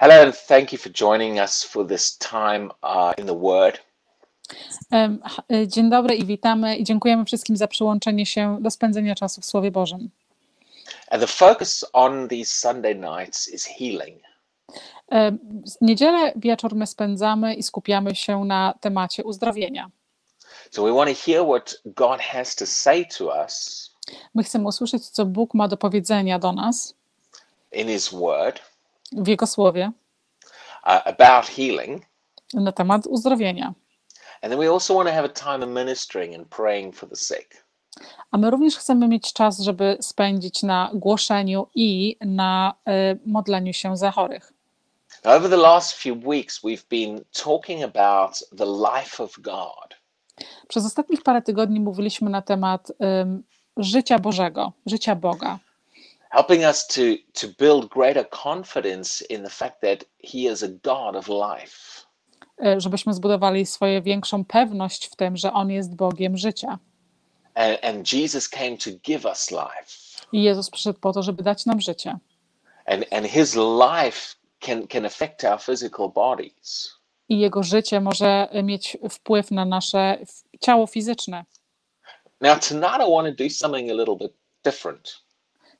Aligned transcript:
Hello, 0.00 0.22
and 0.22 0.32
thank 0.32 0.72
you 0.72 0.78
for 0.78 0.90
joining 0.90 1.40
us 1.40 1.64
for 1.64 1.84
this 1.84 2.16
time 2.18 2.70
uh, 2.84 3.12
in 3.18 3.26
the 3.26 3.34
Word. 3.34 3.80
E, 4.92 5.66
Dzień 5.66 5.90
dobry 5.90 6.14
i 6.14 6.24
witamy 6.24 6.76
i 6.76 6.84
dziękujemy 6.84 7.24
wszystkim 7.24 7.56
za 7.56 7.68
przyłączenie 7.68 8.26
się 8.26 8.58
do 8.60 8.70
spędzenia 8.70 9.14
czasu 9.14 9.40
w 9.40 9.44
Słowie 9.44 9.70
Bożym. 9.70 10.10
And 11.10 11.22
the 11.22 11.26
focus 11.26 11.84
on 11.92 12.28
these 12.28 12.44
Sunday 12.44 12.94
nights 12.94 13.48
is 13.48 13.64
healing. 13.64 14.22
W 15.66 15.80
Niedzielę 15.80 16.32
wieczór 16.36 16.74
my 16.74 16.86
spędzamy 16.86 17.54
i 17.54 17.62
skupiamy 17.62 18.14
się 18.14 18.44
na 18.44 18.74
temacie 18.80 19.24
uzdrowienia. 19.24 19.90
So 20.70 20.82
we 20.82 20.92
want 20.92 21.10
to 21.10 21.24
hear 21.26 21.44
what 21.44 21.80
God 21.84 22.20
has 22.20 22.56
to 22.56 22.66
say 22.66 23.06
to 23.18 23.24
us 23.42 23.90
My 24.34 24.42
chcemy 24.42 24.68
usłyszeć, 24.68 25.08
co 25.08 25.26
Bóg 25.26 25.54
ma 25.54 25.68
do 25.68 25.76
powiedzenia 25.76 26.38
do 26.38 26.52
nas 26.52 26.94
in 27.72 27.88
His 27.88 28.08
Word 28.08 28.60
w 29.12 29.28
Jego 29.28 29.46
Słowie 29.46 29.92
uh, 30.84 31.06
about 31.06 31.46
healing. 31.46 32.02
na 32.54 32.72
temat 32.72 33.06
uzdrowienia. 33.06 33.74
And 34.42 34.52
then 34.52 34.58
we 34.58 34.72
also 34.72 34.94
want 34.94 35.08
to 35.08 35.14
have 35.14 35.24
a 35.24 35.28
time 35.28 35.64
of 35.64 35.70
ministering 35.70 36.34
and 36.34 36.48
praying 36.48 36.94
for 36.94 37.08
the 37.08 37.16
sick. 37.16 37.64
A 38.30 38.38
my 38.38 38.50
również 38.50 38.76
chcemy 38.76 39.08
mieć 39.08 39.32
czas, 39.32 39.60
żeby 39.60 39.96
spędzić 40.00 40.62
na 40.62 40.90
głoszeniu 40.94 41.66
i 41.74 42.16
na 42.20 42.74
e, 42.88 43.16
modleniu 43.26 43.72
się 43.72 43.96
za 43.96 44.10
chorych. 44.10 44.52
Now, 45.24 45.34
over 45.36 45.50
the 45.50 45.56
last 45.56 45.92
few 45.92 46.26
weeks, 46.26 46.60
we've 46.64 46.86
been 46.90 47.24
talking 47.44 47.84
about 47.84 48.44
the 48.58 48.66
life 48.66 49.22
of 49.24 49.40
God. 49.40 49.98
Przez 50.68 50.86
ostatnich 50.86 51.22
parę 51.22 51.42
tygodni 51.42 51.80
mówiliśmy 51.80 52.30
na 52.30 52.42
temat 52.42 52.92
em, 52.98 53.42
życia 53.76 54.18
Bożego, 54.18 54.72
życia 54.86 55.16
Boga. 55.16 55.58
Helping 56.30 56.64
us 56.64 56.86
to 56.86 57.00
to 57.32 57.46
build 57.58 57.88
greater 57.90 58.24
confidence 58.44 59.24
in 59.30 59.42
the 59.44 59.50
fact 59.50 59.80
that 59.80 60.04
he 60.24 60.38
is 60.52 60.62
a 60.62 60.68
god 60.68 61.16
of 61.16 61.28
life 61.28 62.06
e, 62.64 62.80
żebyśmy 62.80 63.14
zbudowali 63.14 63.66
swoją 63.66 64.02
większą 64.02 64.44
pewność 64.44 65.06
w 65.06 65.16
tym, 65.16 65.36
że 65.36 65.52
On 65.52 65.70
jest 65.70 65.94
Bogiem 65.96 66.36
życia. 66.36 66.78
and, 67.54 67.84
and 67.84 68.12
jesus 68.12 68.48
came 68.48 68.76
to 68.76 68.90
give 69.04 69.24
us 69.24 69.50
life 69.50 70.24
I 70.32 70.42
Jezus 70.42 70.70
przyszedł 70.70 70.98
po 71.00 71.12
to, 71.12 71.22
żeby 71.22 71.42
dać 71.42 71.66
nam 71.66 71.80
życie. 71.80 72.18
and 72.86 73.04
and 73.12 73.26
his 73.26 73.54
life 73.56 74.34
can 74.60 74.86
can 74.86 75.06
affect 75.06 75.44
our 75.44 75.60
physical 75.62 76.08
bodies 76.08 76.94
I 77.28 77.38
Jego 77.38 77.62
życie 77.62 78.00
może 78.00 78.48
mieć 78.62 78.96
wpływ 79.10 79.50
na 79.50 79.64
nasze 79.64 80.18
ciało 80.60 80.86
fizyczne. 80.86 81.44
now 82.40 82.68
tonight 82.68 83.00
i 83.08 83.10
want 83.12 83.28
to 83.38 83.44
do 83.44 83.50
something 83.50 83.90
a 83.90 83.94
little 83.94 84.16
bit 84.16 84.32
different 84.64 85.27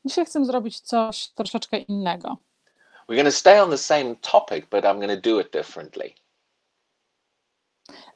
Dzisiaj 0.04 0.26
chcę 0.26 0.44
zrobić 0.44 0.80
coś 0.80 1.28
troszeczkę 1.28 1.78
innego. 1.78 2.36
we're 3.08 3.16
going 3.16 3.28
to 3.28 3.32
stay 3.32 3.62
on 3.62 3.70
the 3.70 3.78
same 3.78 4.16
topic 4.16 4.66
but 4.70 4.84
i'm 4.84 4.98
going 5.00 5.22
to 5.22 5.30
do 5.30 5.40
it 5.40 5.52
differently 5.52 6.14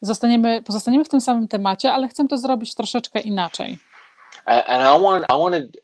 Zostaniemy, 0.02 0.62
pozostaniemy 0.62 1.04
w 1.04 1.08
tym 1.08 1.20
samym 1.20 1.48
temacie, 1.48 1.92
ale 1.92 2.08
chcę 2.08 2.28
to 2.28 2.38
zrobić 2.38 2.74
troszeczkę 2.74 3.20
inaczej. 3.20 3.78
And 4.46 5.00
i 5.00 5.02
want 5.02 5.24
i 5.30 5.38
want 5.42 5.72
to 5.72 5.78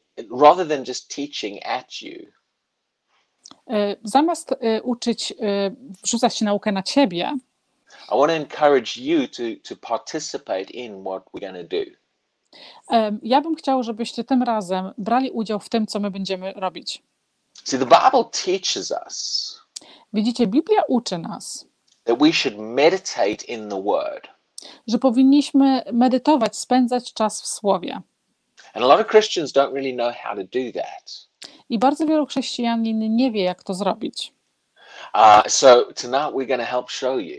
rather 0.47 0.69
than 0.69 0.85
just 0.85 1.15
teaching 1.17 1.67
at 1.67 2.03
you 2.03 2.27
E, 3.71 3.97
Zamiast 4.05 4.53
e, 4.53 4.83
uczyć, 4.83 5.33
e, 5.33 5.71
wrzucać 6.05 6.41
naukę 6.41 6.73
na 6.73 6.83
ciebie, 6.83 7.33
i 8.13 8.19
want 8.19 8.31
to 8.31 8.37
encourage 8.37 9.01
you 9.01 9.29
to 9.29 9.43
to 9.69 9.77
participate 9.77 10.71
in 10.71 11.01
what 11.05 11.23
we're 11.33 11.41
going 11.41 11.69
to 11.69 11.77
do 11.77 11.91
ja 13.23 13.41
bym 13.41 13.55
chciał, 13.55 13.83
żebyście 13.83 14.25
tym 14.25 14.43
razem 14.43 14.93
brali 14.99 15.31
udział 15.31 15.61
w 15.61 15.69
tym, 15.69 15.87
co 15.87 16.01
my 16.01 16.11
będziemy 16.11 16.53
robić. 16.53 17.03
see 17.65 17.79
the 17.79 17.85
bible 17.87 18.25
teaches 18.45 18.91
us 19.07 19.59
Widzicie, 20.13 20.47
Biblia 20.47 20.83
uczy 20.89 21.19
nas, 21.19 21.67
that 22.05 22.19
we 22.19 22.33
should 22.33 22.59
meditate 22.59 23.45
in 23.49 23.69
the 23.71 23.83
word. 23.83 24.29
że 24.87 24.99
powinniśmy 24.99 25.83
medytować, 25.93 26.57
spędzać 26.57 27.13
czas 27.13 27.43
w 27.43 27.47
Słowie. 27.47 27.95
And 28.75 28.85
a 28.85 28.87
lot 28.87 29.01
of 29.01 29.07
Christians 29.07 29.53
don't 29.53 29.73
really 29.73 29.95
know 29.95 30.15
how 30.17 30.37
to 30.37 30.43
do 30.45 30.83
that. 30.83 31.29
I 31.69 31.79
bardzo 31.79 32.07
wielu 32.07 32.27
chrześcijanin 32.27 33.17
nie 33.17 33.31
wie, 33.31 33.43
jak 33.43 33.63
to 33.63 33.75
zrobić. 33.75 34.33
Uh, 35.15 35.43
so 35.49 35.85
tonight 35.85 36.35
we're 36.35 36.47
going 36.47 36.61
to 36.61 36.67
help 36.67 36.91
show 36.91 37.21
you. 37.21 37.37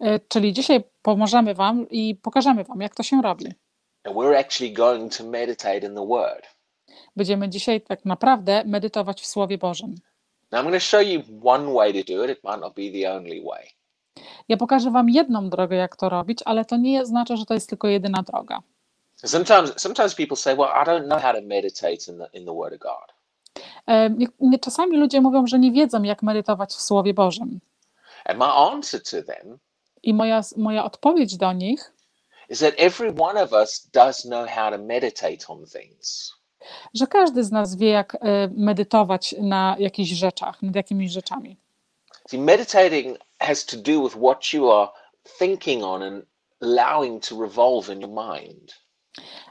E, 0.00 0.20
Czyli 0.28 0.52
dzisiaj 0.52 0.84
pomożemy 1.02 1.54
Wam 1.54 1.90
i 1.90 2.14
pokażemy 2.14 2.64
Wam, 2.64 2.80
jak 2.80 2.94
to 2.94 3.02
się 3.02 3.22
robi. 3.22 3.46
And 4.04 4.16
we're 4.16 4.38
actually 4.38 4.72
going 4.72 5.16
to 5.16 5.24
meditate 5.24 5.86
in 5.86 5.94
the 5.94 6.06
word. 6.06 6.46
Będziemy 7.16 7.48
dzisiaj 7.48 7.80
tak 7.80 8.04
naprawdę 8.04 8.62
medytować 8.66 9.20
w 9.20 9.26
Słowie 9.26 9.58
Bożym. 9.58 9.94
Now 10.52 10.60
I'm 10.60 10.64
going 10.64 10.74
to 10.74 10.80
show 10.80 11.02
you 11.02 11.22
one 11.44 11.74
way 11.74 12.04
to 12.04 12.12
do 12.12 12.24
it. 12.24 12.30
It 12.30 12.44
might 12.44 12.60
not 12.60 12.74
be 12.74 13.00
the 13.00 13.12
only 13.12 13.42
way. 13.42 13.70
Ja 14.48 14.56
pokażę 14.56 14.90
Wam 14.90 15.10
jedną 15.10 15.50
drogę, 15.50 15.76
jak 15.76 15.96
to 15.96 16.08
robić, 16.08 16.38
ale 16.44 16.64
to 16.64 16.76
nie 16.76 17.06
znaczy, 17.06 17.36
że 17.36 17.44
to 17.44 17.54
jest 17.54 17.68
tylko 17.68 17.88
jedyna 17.88 18.22
droga. 18.22 18.62
Sometimes, 19.16 19.72
sometimes 19.76 20.14
people 20.14 20.36
say, 20.36 20.56
"Well, 20.56 20.68
I 20.82 20.86
don't 20.86 21.04
know 21.04 21.22
how 21.22 21.32
to 21.32 21.40
meditate 21.42 22.12
in 22.12 22.18
the 22.18 22.38
in 22.38 22.46
the 22.46 22.54
Word 22.54 22.74
of 22.74 22.78
God." 22.80 23.14
Czasami 24.60 24.96
ludzie 24.96 25.20
mówią, 25.20 25.46
że 25.46 25.58
nie 25.58 25.72
wiedzą, 25.72 26.02
jak 26.02 26.22
medytować 26.22 26.70
w 26.70 26.80
Słowie 26.80 27.14
Bożym. 27.14 27.60
I 30.02 30.14
moja, 30.14 30.40
moja 30.56 30.84
odpowiedź 30.84 31.36
do 31.36 31.52
nich 31.52 31.93
is 32.48 32.58
that 32.58 32.74
every 32.78 33.12
one 33.18 33.42
of 33.42 33.52
us 33.52 33.88
does 33.92 34.22
know 34.22 34.46
how 34.46 34.70
to 34.70 34.78
meditate 34.78 35.38
on 35.48 35.66
things. 35.66 36.32
że 36.94 37.06
każdy 37.06 37.44
z 37.44 37.52
nas 37.52 37.76
wie, 37.76 37.88
jak 37.88 38.14
e, 38.14 38.18
medytować 38.56 39.34
na 39.40 39.76
jakichś 39.78 40.10
rzeczach, 40.10 40.62
nad 40.62 40.76
jakimiś 40.76 41.12
rzeczami. 41.12 41.56
See, 42.28 42.38
meditating 42.38 43.18
has 43.38 43.66
to 43.66 43.76
do 43.76 44.02
with 44.02 44.16
what 44.16 44.52
you 44.52 44.72
are 44.72 44.88
thinking 45.38 45.84
on 45.84 46.02
and 46.02 46.24
allowing 46.62 47.28
to 47.28 47.42
revolve 47.42 47.94
in 47.94 48.00
your 48.00 48.10
mind. 48.10 48.74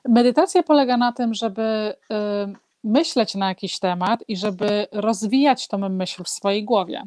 Medytacja 0.05 0.63
polega 0.63 0.97
na 0.97 1.11
tym, 1.11 1.33
żeby 1.33 1.95
y, 2.51 2.55
myśleć 2.83 3.35
na 3.35 3.49
jakiś 3.49 3.79
temat 3.79 4.23
i 4.27 4.37
żeby 4.37 4.87
rozwijać 4.91 5.67
tą 5.67 5.77
myśl 5.77 6.23
w 6.23 6.29
swojej 6.29 6.63
głowie. 6.63 7.03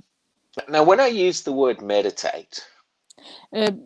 Now, 0.68 0.88
when 0.88 1.12
I 1.12 1.28
use 1.28 1.44
the 1.44 1.54
word 1.56 1.82
meditate, 1.82 2.60
Y, 3.52 3.76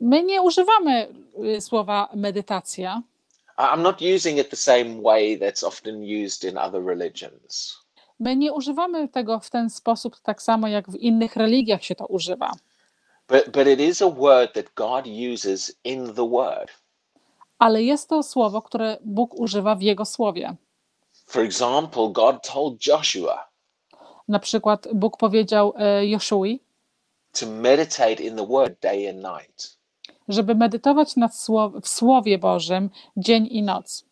My 0.00 0.22
nie 0.22 0.42
używamy 0.42 1.08
y, 1.56 1.60
słowa 1.60 2.08
medytacja. 2.14 3.02
I'm 3.58 3.82
not 3.82 4.02
using 4.16 4.38
it 4.38 4.50
the 4.50 4.56
same 4.56 5.02
way 5.02 5.38
that's 5.38 5.66
often 5.66 6.02
used 6.24 6.44
in 6.44 6.58
other 6.58 6.84
religions. 6.84 7.78
My 8.20 8.36
nie 8.36 8.52
używamy 8.52 9.08
tego 9.08 9.40
w 9.40 9.50
ten 9.50 9.70
sposób 9.70 10.20
tak 10.20 10.42
samo, 10.42 10.68
jak 10.68 10.90
w 10.90 10.94
innych 10.94 11.36
religiach 11.36 11.84
się 11.84 11.94
to 11.94 12.06
używa. 12.06 12.52
But, 13.28 13.50
but 13.52 13.66
it 13.66 13.80
is 13.80 14.02
a 14.02 14.10
word 14.10 14.54
that 14.54 14.74
God 14.74 15.06
uses 15.34 15.72
in 15.84 16.14
the 16.14 16.28
Word. 16.28 16.70
Ale 17.58 17.82
jest 17.82 18.08
to 18.08 18.22
słowo, 18.22 18.62
które 18.62 18.98
Bóg 19.04 19.34
używa 19.34 19.74
w 19.74 19.82
Jego 19.82 20.04
słowie. 20.04 20.56
For 21.26 21.42
example, 21.42 22.08
God 22.12 22.48
told 22.52 22.86
Joshua 22.86 23.48
Na 24.28 24.38
przykład 24.38 24.88
Bóg 24.94 25.16
powiedział 25.16 25.74
y, 26.00 26.06
Joszui, 26.06 26.60
to 27.40 27.46
meditate 27.46 28.14
in 28.14 28.36
the 28.36 28.46
Word 28.46 28.80
day 28.80 29.08
and 29.10 29.18
night. 29.18 29.79
Żeby 30.30 30.54
medytować 30.54 31.16
nad 31.16 31.32
słow- 31.32 31.80
w 31.82 31.88
Słowie 31.88 32.38
Bożym 32.38 32.90
dzień 33.16 33.48
i 33.50 33.62
noc. 33.62 34.04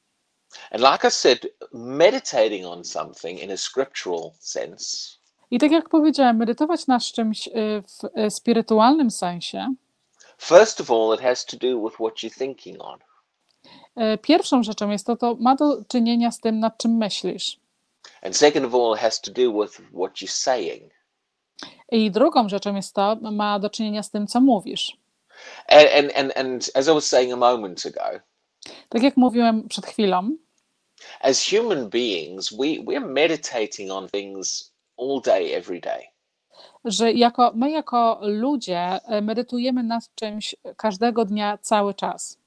And 0.70 0.82
like 0.92 1.08
I 1.08 1.10
said, 1.10 1.46
meditating 1.72 2.66
on 2.66 2.84
something 2.84 3.42
in 3.42 3.50
a 3.52 3.56
scriptural 3.56 4.30
sense 4.38 5.18
I 5.50 5.58
tak 5.58 5.70
jak 5.72 5.88
powiedziałem, 5.88 6.36
medytować 6.36 6.86
nad 6.86 7.02
czymś 7.02 7.48
y, 7.48 7.52
w 7.82 8.18
y, 8.26 8.30
spirytualnym 8.30 9.10
sensie, 9.10 9.74
First 10.38 10.80
of 10.80 10.90
all, 10.90 11.14
it 11.14 11.20
has 11.20 11.44
to 11.46 11.56
do 11.56 11.82
with 11.84 11.94
what 11.94 12.14
you're 12.22 12.38
thinking 12.38 12.76
on. 12.82 12.98
y, 14.14 14.18
pierwszą 14.18 14.62
rzeczą 14.62 14.90
jest 14.90 15.06
to, 15.06 15.16
to 15.16 15.36
ma 15.40 15.54
do 15.56 15.84
czynienia 15.88 16.30
z 16.30 16.40
tym, 16.40 16.58
nad 16.60 16.78
czym 16.78 16.96
myślisz. 16.96 17.60
And 18.22 18.36
second 18.36 18.66
of 18.66 18.74
all, 18.74 18.94
it 18.94 19.00
has 19.00 19.20
to 19.20 19.30
do 19.30 19.62
with 19.62 19.72
what 19.74 20.12
you're 20.22 20.30
saying. 20.30 20.92
I 21.92 22.10
drugą 22.10 22.48
rzeczą 22.48 22.74
jest 22.76 22.94
to, 22.94 23.16
ma 23.32 23.58
do 23.58 23.70
czynienia 23.70 24.02
z 24.02 24.10
tym, 24.10 24.26
co 24.26 24.40
mówisz. 24.40 24.96
And, 25.68 25.88
and, 25.88 26.12
and, 26.16 26.32
and 26.36 26.70
as 26.74 26.88
I 26.88 26.92
was 26.92 27.06
saying 27.08 27.32
a 27.32 27.36
moment 27.36 27.86
ago, 27.86 28.20
Tak 28.88 29.02
jak 29.02 29.16
mówiłem 29.16 29.68
przed 29.68 29.86
chwilą, 29.86 30.36
as 31.20 31.44
human 31.50 31.88
beings, 31.88 32.50
we, 32.50 32.66
we're 32.84 33.06
meditating 33.06 33.90
on 33.90 34.08
things 34.08 34.72
all 34.98 35.20
day, 35.20 35.54
every 35.54 35.80
day. 35.80 36.02
że 36.84 37.12
jako, 37.12 37.52
my 37.54 37.70
jako 37.70 38.18
ludzie 38.22 39.00
y, 39.18 39.22
medytujemy 39.22 39.82
nad 39.82 40.14
czymś 40.14 40.54
każdego 40.76 41.24
dnia, 41.24 41.58
cały 41.58 41.94
czas. 41.94 42.38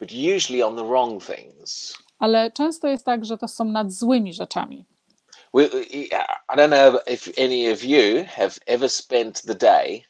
but 0.00 0.10
usually 0.12 0.66
on 0.66 0.76
the 0.76 0.84
wrong 0.88 1.22
things. 1.24 1.94
Ale 2.18 2.50
często 2.52 2.88
jest 2.88 3.04
tak, 3.04 3.24
że 3.24 3.38
to 3.38 3.48
są 3.48 3.64
nad 3.64 3.92
złymi 3.92 4.34
rzeczami. 4.34 4.84
We, 5.54 5.64
I 5.66 6.56
don't 6.56 6.68
know 6.68 7.02
if 7.06 7.32
any 7.44 7.72
of 7.72 7.84
you 7.84 8.24
have 8.36 8.50
ever 8.66 8.90
spent 8.90 9.42
the 9.42 9.54
day 9.54 10.04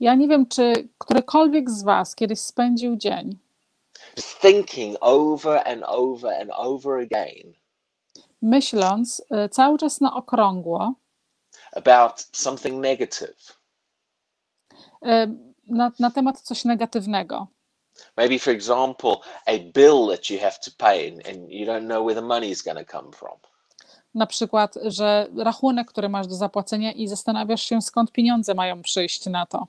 Ja 0.00 0.14
nie 0.14 0.28
wiem, 0.28 0.46
czy 0.48 0.88
którykolwiek 0.98 1.70
z 1.70 1.82
Was 1.82 2.14
kiedyś 2.14 2.40
spędził 2.40 2.96
dzień 2.96 3.38
thinking 4.40 4.96
over 5.00 5.68
and 5.68 5.82
over 5.86 6.40
and 6.40 6.50
over 6.56 7.00
again 7.00 7.52
myśląc 8.42 9.20
y, 9.44 9.48
cały 9.48 9.78
czas 9.78 10.00
na 10.00 10.14
okrągło 10.14 10.94
about 11.72 12.28
something 12.32 12.82
negative. 12.82 13.58
E, 15.04 15.26
Na, 15.66 15.92
na 15.98 16.10
temat 16.10 16.40
coś 16.40 16.64
negatywnego. 16.64 17.46
Maybe, 18.16 18.38
for 18.38 18.52
example, 18.54 19.16
a 19.46 19.58
bill 19.74 20.08
that 20.08 20.30
you 20.30 20.38
have 20.40 20.58
to 20.64 20.70
pay 20.78 21.08
and, 21.08 21.26
and 21.26 21.50
you 21.52 21.66
don't 21.66 21.84
know 21.86 22.06
where 22.06 22.14
the 22.20 22.26
money 22.26 22.50
is 22.50 22.62
going 22.62 22.86
to 22.86 22.98
come 22.98 23.12
from. 23.12 23.38
Na 24.14 24.26
przykład, 24.26 24.74
że 24.84 25.28
rachunek, 25.36 25.88
który 25.88 26.08
masz 26.08 26.26
do 26.26 26.34
zapłacenia 26.34 26.92
i 26.92 27.08
zastanawiasz 27.08 27.62
się, 27.62 27.82
skąd 27.82 28.12
pieniądze 28.12 28.54
mają 28.54 28.82
przyjść 28.82 29.26
na 29.26 29.46
to. 29.46 29.66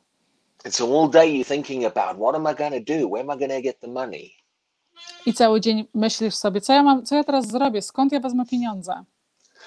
I 5.25 5.33
cały 5.33 5.61
dzień 5.61 5.87
myślisz 5.93 6.35
sobie, 6.35 6.61
co 6.61 6.73
ja, 6.73 6.83
mam, 6.83 7.05
co 7.05 7.15
ja 7.15 7.23
teraz 7.23 7.47
zrobię, 7.47 7.81
skąd 7.81 8.11
ja 8.11 8.19
wezmę 8.19 8.45
pieniądze. 8.45 9.03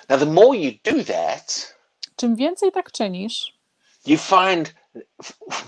Now, 0.09 0.19
the 0.19 0.27
more 0.27 0.59
you 0.59 0.73
do 0.85 1.05
that, 1.05 1.75
Czym 2.17 2.37
więcej 2.37 2.73
tak 2.73 2.93
czynisz, 2.93 3.59
you 4.07 4.19
find 4.19 4.75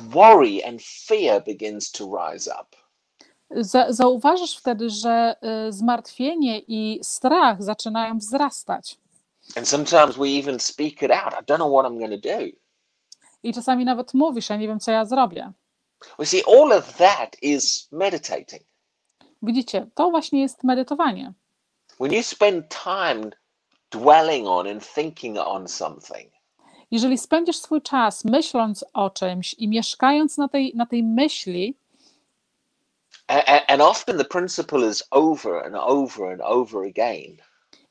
worry 0.01 0.65
and 0.69 0.83
fear 0.83 1.45
begins 1.45 1.93
to 1.93 2.05
rise 2.05 2.51
up. 2.61 2.86
Za, 3.51 3.93
zauważysz 3.93 4.57
wtedy, 4.57 4.91
że 4.91 5.37
y, 5.69 5.73
zmartwienie 5.73 6.59
i 6.59 7.01
strach 7.03 7.63
zaczynają 7.63 8.19
wzrastać. 8.19 8.99
And 9.57 9.69
sometimes 9.69 10.17
we 10.17 10.29
even 10.29 10.61
speak 10.61 11.03
it 11.03 11.11
out. 11.11 11.33
I 11.33 11.45
don't 11.45 11.57
know 11.57 11.73
what 11.73 11.87
I'm 11.87 11.99
going 11.99 12.23
to 12.23 12.29
do. 12.39 12.47
I 13.43 13.55
czasami 13.55 13.85
nawet 13.85 14.15
mówisz, 14.15 14.51
ja 14.51 14.57
nie 14.57 14.69
wiem, 14.69 14.81
co 14.81 14.91
ja 14.91 15.05
zrobię. 15.05 15.53
We 16.19 16.27
see 16.27 16.43
all 16.47 16.73
of 16.73 16.97
that 16.97 17.37
is 17.43 17.89
meditating. 17.93 18.63
Widzicie, 19.43 19.87
to 19.95 20.11
właśnie 20.11 20.41
jest 20.41 20.65
medytowanie. 20.65 21.33
When 22.01 22.13
you 22.13 22.23
spend 22.23 22.65
time 22.85 23.31
dwelling 23.91 24.49
on 24.49 24.67
and 24.69 24.95
thinking 24.95 25.39
on 25.39 25.69
something, 25.69 26.37
Jeżeli 26.91 27.19
spędzisz 27.19 27.57
swój 27.57 27.83
czas 27.83 28.25
myśląc 28.25 28.85
o 28.93 29.11
czymś 29.11 29.55
i 29.55 29.69
mieszkając 29.69 30.39
na 30.39 30.49
tej, 30.49 30.73
na 30.75 30.87
tej 30.87 31.03
myśli, 31.03 31.77
and, 33.29 33.83
often 33.83 34.19
the 34.19 34.25
principle 34.25 34.91
is 34.91 35.03
over 35.11 35.67
and 35.67 35.77
over 35.77 36.33
and 36.33 36.41
over 36.41 36.85
again, 36.85 37.37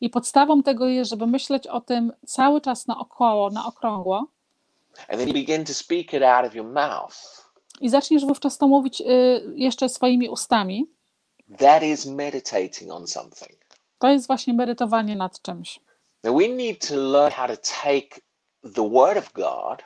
i 0.02 0.10
podstawą 0.10 0.64
tego 0.64 0.88
jest, 0.88 1.10
żeby 1.10 1.28
myśleć 1.28 1.68
o 1.68 1.82
tym 1.82 2.14
cały 2.26 2.62
czas 2.62 2.88
naokoło, 2.88 3.50
na 3.50 3.66
okrągło, 3.66 4.28
and 5.10 5.20
then 5.20 5.28
you 5.28 5.34
begin 5.34 5.66
to 5.66 5.74
speak 5.74 6.14
it 6.14 6.24
out 6.24 6.46
of 6.46 6.56
your 6.56 6.68
mouth, 6.68 7.16
i 7.82 7.90
zaczniesz 7.90 8.26
wówczas 8.26 8.58
to 8.58 8.68
mówić 8.68 9.02
y, 9.02 9.06
jeszcze 9.56 9.90
swoimi 9.90 10.30
ustami, 10.30 10.88
that 11.58 11.84
is 11.84 12.06
meditating 12.06 12.92
on 12.92 13.08
something. 13.08 13.66
to 14.00 14.10
jest 14.10 14.28
właśnie 14.28 14.54
medytowanie 14.54 15.16
nad 15.16 15.42
czymś. 15.42 15.80
Now 16.24 16.38
we 16.38 16.48
need 16.48 16.88
to 16.88 16.96
learn 16.96 17.32
how 17.32 17.48
to 17.48 17.58
take 17.84 18.22
the 18.76 18.90
Word 18.90 19.18
of 19.18 19.34
God 19.34 19.84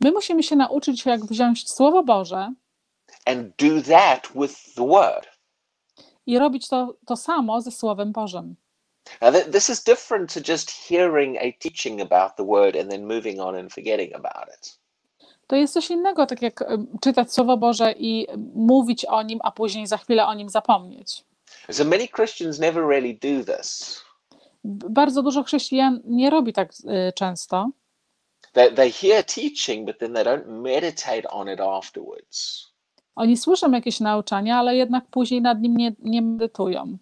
My 0.00 0.12
musimy 0.12 0.42
się 0.42 0.56
nauczyć, 0.56 1.06
jak 1.06 1.24
wziąć 1.24 1.70
Słowo 1.70 2.02
Boże 2.02 2.52
and 3.26 3.52
do 3.56 3.82
that 3.82 4.34
with 4.34 4.74
the 4.74 4.82
Word. 4.84 5.26
i 6.26 6.38
robić 6.38 6.68
to, 6.68 6.94
to 7.06 7.16
samo 7.16 7.60
ze 7.60 7.70
Słowem 7.70 8.12
Bożym. 8.12 8.56
Now, 9.20 9.32
th- 9.32 9.46
this 9.52 9.70
is 9.70 9.84
different 9.84 10.34
to 10.34 10.40
just 10.52 10.70
hearing 10.70 11.36
a 11.38 11.52
teaching 11.58 12.00
about 12.00 12.36
the 12.36 12.44
Word 12.44 12.76
and 12.76 12.90
then 12.90 13.06
moving 13.06 13.40
on 13.40 13.56
and 13.56 13.72
forgetting 13.72 14.14
about 14.14 14.48
it. 14.58 14.78
To 15.46 15.56
jest 15.56 15.74
coś 15.74 15.90
innego, 15.90 16.26
tak 16.26 16.42
jak 16.42 16.64
czytać 17.00 17.32
Słowo 17.34 17.56
Boże 17.56 17.92
i 17.92 18.26
mówić 18.54 19.04
o 19.04 19.22
nim, 19.22 19.38
a 19.42 19.50
później 19.52 19.86
za 19.86 19.96
chwilę 19.96 20.26
o 20.26 20.34
nim 20.34 20.48
zapomnieć. 20.48 21.24
So 21.70 21.84
many 21.84 22.08
Christians 22.08 22.58
never 22.58 22.86
really 22.86 23.14
do 23.14 23.54
this. 23.56 24.00
Bardzo 24.64 25.22
dużo 25.22 25.42
chrześcijan 25.42 26.00
nie 26.04 26.30
robi 26.30 26.52
tak 26.52 26.70
y, 27.08 27.12
często. 27.12 27.70
They, 28.52 28.74
they 28.74 28.92
hear 28.92 29.24
teaching, 29.24 29.86
but 29.86 29.98
then 29.98 30.14
they 30.14 30.24
don't 30.24 30.46
meditate 30.46 31.28
on 31.30 31.48
it 31.48 31.60
afterwards. 31.60 32.71
Oni 33.16 33.36
słyszą 33.36 33.70
jakieś 33.70 34.00
nauczania, 34.00 34.58
ale 34.58 34.76
jednak 34.76 35.04
później 35.10 35.42
nad 35.42 35.60
nim 35.60 35.76
nie, 35.76 35.92
nie 35.98 36.22
medytują. 36.22 36.98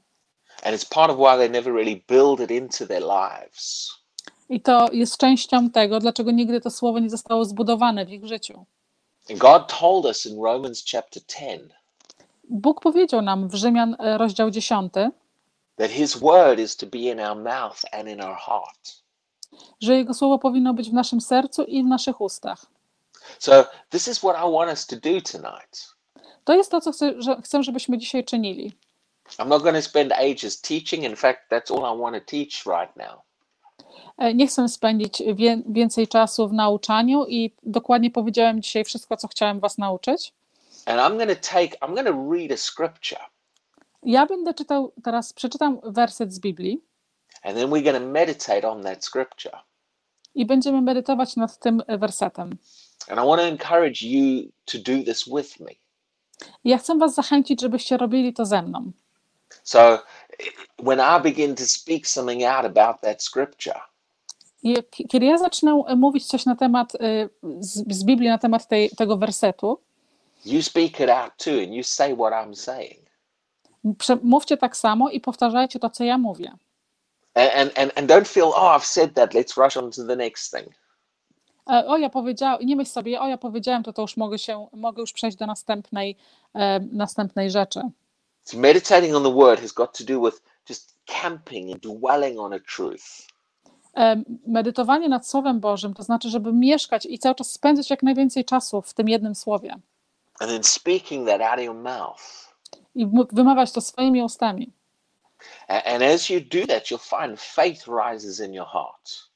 I 4.49 4.61
to 4.61 4.89
jest 4.93 5.17
częścią 5.17 5.71
tego, 5.71 6.01
dlaczego 6.01 6.31
nigdy 6.31 6.61
to 6.61 6.71
słowo 6.71 6.99
nie 6.99 7.11
zostało 7.11 7.45
zbudowane 7.45 8.07
w 8.07 8.13
ich 8.13 8.27
życiu. 8.27 8.65
And 9.31 9.39
God 9.39 9.79
told 9.81 10.05
us 10.05 10.27
in 10.27 10.43
Romans 10.43 10.85
chapter 10.93 11.23
10 11.29 11.63
Bóg 12.45 12.81
powiedział 12.81 13.23
nam 13.23 13.49
w 13.49 13.55
Rzymian 13.55 13.97
e, 13.99 14.19
rozdział 14.19 14.51
10, 14.51 14.93
that 15.77 15.91
His 15.91 16.17
Word 16.17 16.59
is 16.59 16.77
to 16.77 16.87
be 16.87 16.99
in 16.99 17.21
our 17.21 17.37
mouth 17.37 17.83
and 17.93 18.09
in 18.09 18.21
our 18.21 18.37
heart. 18.37 19.03
że 19.81 19.97
Jego 19.97 20.15
słowo 20.15 20.39
powinno 20.39 20.75
być 20.75 20.91
w 20.91 20.93
naszym 20.93 21.21
sercu 21.21 21.63
i 21.65 21.83
w 21.83 21.87
naszych 21.87 22.21
ustach. 22.21 22.67
So, 23.39 23.65
this 23.91 24.09
is 24.09 24.19
what 24.19 24.37
I 24.37 24.53
want 24.53 24.71
us 24.71 24.87
to 24.87 24.97
do 24.97 25.21
tonight. 25.33 25.89
To 26.45 26.55
jest 26.55 26.71
to, 26.71 26.81
co 26.81 26.93
chcę, 26.93 27.23
że, 27.23 27.37
chcę 27.45 27.63
żebyśmy 27.63 27.99
dzisiaj 27.99 28.25
czynili. 28.25 28.73
I'm 29.39 29.47
not 29.49 29.63
going 29.63 29.77
to 29.77 29.83
spend 29.83 30.13
ages 30.13 30.61
teaching. 30.61 31.05
In 31.05 31.17
fact, 31.17 31.41
that's 31.51 31.71
all 31.71 31.97
I 31.97 32.01
want 32.01 32.17
to 32.17 32.31
teach 32.31 32.67
right 32.67 32.97
now. 32.97 33.21
E, 34.19 34.35
Nie 34.35 34.47
chcę 34.47 34.69
spędzić 34.69 35.23
wie, 35.35 35.63
więcej 35.69 36.09
czasu 36.09 36.49
w 36.49 36.53
nauczaniu 36.53 37.27
i 37.27 37.55
dokładnie 37.63 38.11
powiedziałem 38.11 38.63
dzisiaj 38.63 38.85
wszystko, 38.85 39.17
co 39.17 39.29
chciałem 39.29 39.61
Was 39.61 39.79
nauczyć. 39.79 40.33
And 40.87 41.01
I'm 41.01 41.17
going 41.17 41.41
to 41.41 41.49
take, 41.49 41.79
I'm 41.81 41.95
going 41.95 42.07
to 42.07 42.33
read 42.35 42.53
a 42.53 42.57
scripture, 42.57 43.21
Ja 44.03 44.27
będę 44.27 44.55
czytał, 44.55 44.93
teraz 45.05 45.33
przeczytam 45.33 45.81
werset 45.85 46.33
z 46.35 46.39
Biblii 46.39 46.81
and 47.43 47.57
then 47.57 47.71
we're 47.71 47.83
going 47.85 47.99
to 48.05 48.07
meditate 48.11 48.69
on 48.69 48.83
that 48.83 49.05
scripture. 49.05 49.59
i 50.35 50.47
będziemy 50.47 50.83
medytować 50.83 51.37
nad 51.37 51.59
tym 51.59 51.83
wersetem. 51.89 52.51
And 53.09 53.21
I 53.21 53.27
want 53.27 53.41
to 53.41 53.47
encourage 53.49 54.03
you 54.07 54.51
to 54.65 54.79
do 54.79 55.05
this 55.05 55.25
with 55.27 55.61
me. 55.61 55.73
Ja 56.65 56.79
chcę 56.79 56.99
Was 56.99 57.15
zachęcić, 57.15 57.61
żebyście 57.61 57.97
robili 57.97 58.33
to 58.33 58.47
ze 58.47 58.63
mną. 58.63 58.93
So, 59.65 59.99
when 60.79 60.99
I 60.99 61.23
begin 61.23 61.55
to 61.55 61.65
speak 61.67 62.07
something 62.07 62.43
out 62.45 62.65
about 62.65 63.01
that 63.01 63.23
scripture, 63.23 63.81
I 64.63 64.77
kiedy 65.09 65.27
ja 65.27 65.39
zacznę 65.39 65.83
e, 65.87 65.97
mówić 65.97 66.27
coś 66.27 66.47
na 66.47 66.57
temat 66.57 66.95
e, 66.95 66.99
z, 67.61 67.97
z 67.97 68.05
Biblii, 68.05 68.29
na 68.29 68.39
temat 68.39 68.69
tej, 68.69 68.91
tego 68.91 69.17
wersetu, 69.17 69.79
you 70.45 70.63
speak 70.63 71.01
it 71.01 71.11
out 71.11 71.33
too, 71.37 71.63
and 71.63 71.75
you 71.75 71.83
say 71.83 72.17
what 72.17 72.33
I'm 72.33 72.55
saying. 72.55 73.11
mówcie 74.23 74.57
tak 74.57 74.77
samo 74.77 75.11
i 75.11 75.21
powtarzajcie 75.21 75.79
to, 75.79 75.91
co 75.91 76.05
ja 76.05 76.19
mówię. 76.19 76.53
And, 77.35 77.79
and, 77.79 77.99
and 77.99 78.11
don't 78.11 78.29
feel, 78.29 78.53
oh, 78.57 78.77
I've 78.77 78.85
said 78.85 79.15
that, 79.15 79.35
let's 79.35 79.57
rush 79.57 79.77
on 79.77 79.91
to 79.91 80.07
the 80.07 80.17
next 80.17 80.51
thing. 80.51 80.75
E, 81.71 81.87
O, 81.87 81.97
ja 81.99 82.11
powiedziałem, 82.11 82.67
nie 82.67 82.77
myśl 82.77 82.91
sobie, 82.91 83.21
o, 83.21 83.29
ja 83.29 83.39
powiedziałem, 83.39 83.83
to 83.83 83.93
to 83.93 84.03
już 84.03 84.17
mogę 84.17 84.39
się, 84.39 84.67
mogę 84.73 85.01
już 85.01 85.13
przejść 85.13 85.37
do 85.37 85.47
następnej, 85.47 86.17
e, 86.55 86.81
następnej 86.81 87.51
rzeczy. 87.51 87.81
So, 88.45 88.59
meditating 88.59 89.15
on 89.15 89.23
the 89.23 89.35
word 89.35 89.61
has 89.61 89.73
got 89.73 89.99
to 89.99 90.05
do 90.05 90.21
with 90.21 90.43
just 90.69 90.97
camping 91.23 91.73
and 91.75 91.83
dwelling 91.83 92.39
on 92.39 92.53
a 92.53 92.59
truth. 92.77 93.05
E, 93.97 94.23
Medytowanie 94.47 95.09
nad 95.09 95.29
Słowem 95.29 95.61
Bożym 95.61 95.95
to 95.95 96.03
znaczy, 96.03 96.31
żeby 96.31 96.53
mieszkać 96.53 97.07
i 97.07 97.19
cały 97.19 97.35
czas 97.35 97.53
spędzać 97.53 97.91
jak 97.91 98.03
najwięcej 98.03 98.45
czasu 98.45 98.83
w 98.83 98.95
tym 98.95 99.09
jednym 99.09 99.35
słowie 99.35 99.73
And 100.41 100.51
then 100.51 100.63
speaking 100.65 101.29
that 101.29 101.41
out 101.41 101.59
of 101.59 101.65
your 101.65 101.75
mouth. 101.77 102.51
i 102.95 103.07
wymawiać 103.33 103.73
to 103.73 103.81
swoimi 103.81 104.23
ustami. 104.23 104.73
And 105.69 106.03
as 106.03 106.31
you 106.31 106.41
do 106.41 106.67
that, 106.67 106.91
you'll 106.91 107.19
find 107.21 107.41
faith 107.41 107.87
rises 107.87 108.41
in 108.41 108.55
your 108.55 108.67
heart. 108.67 109.30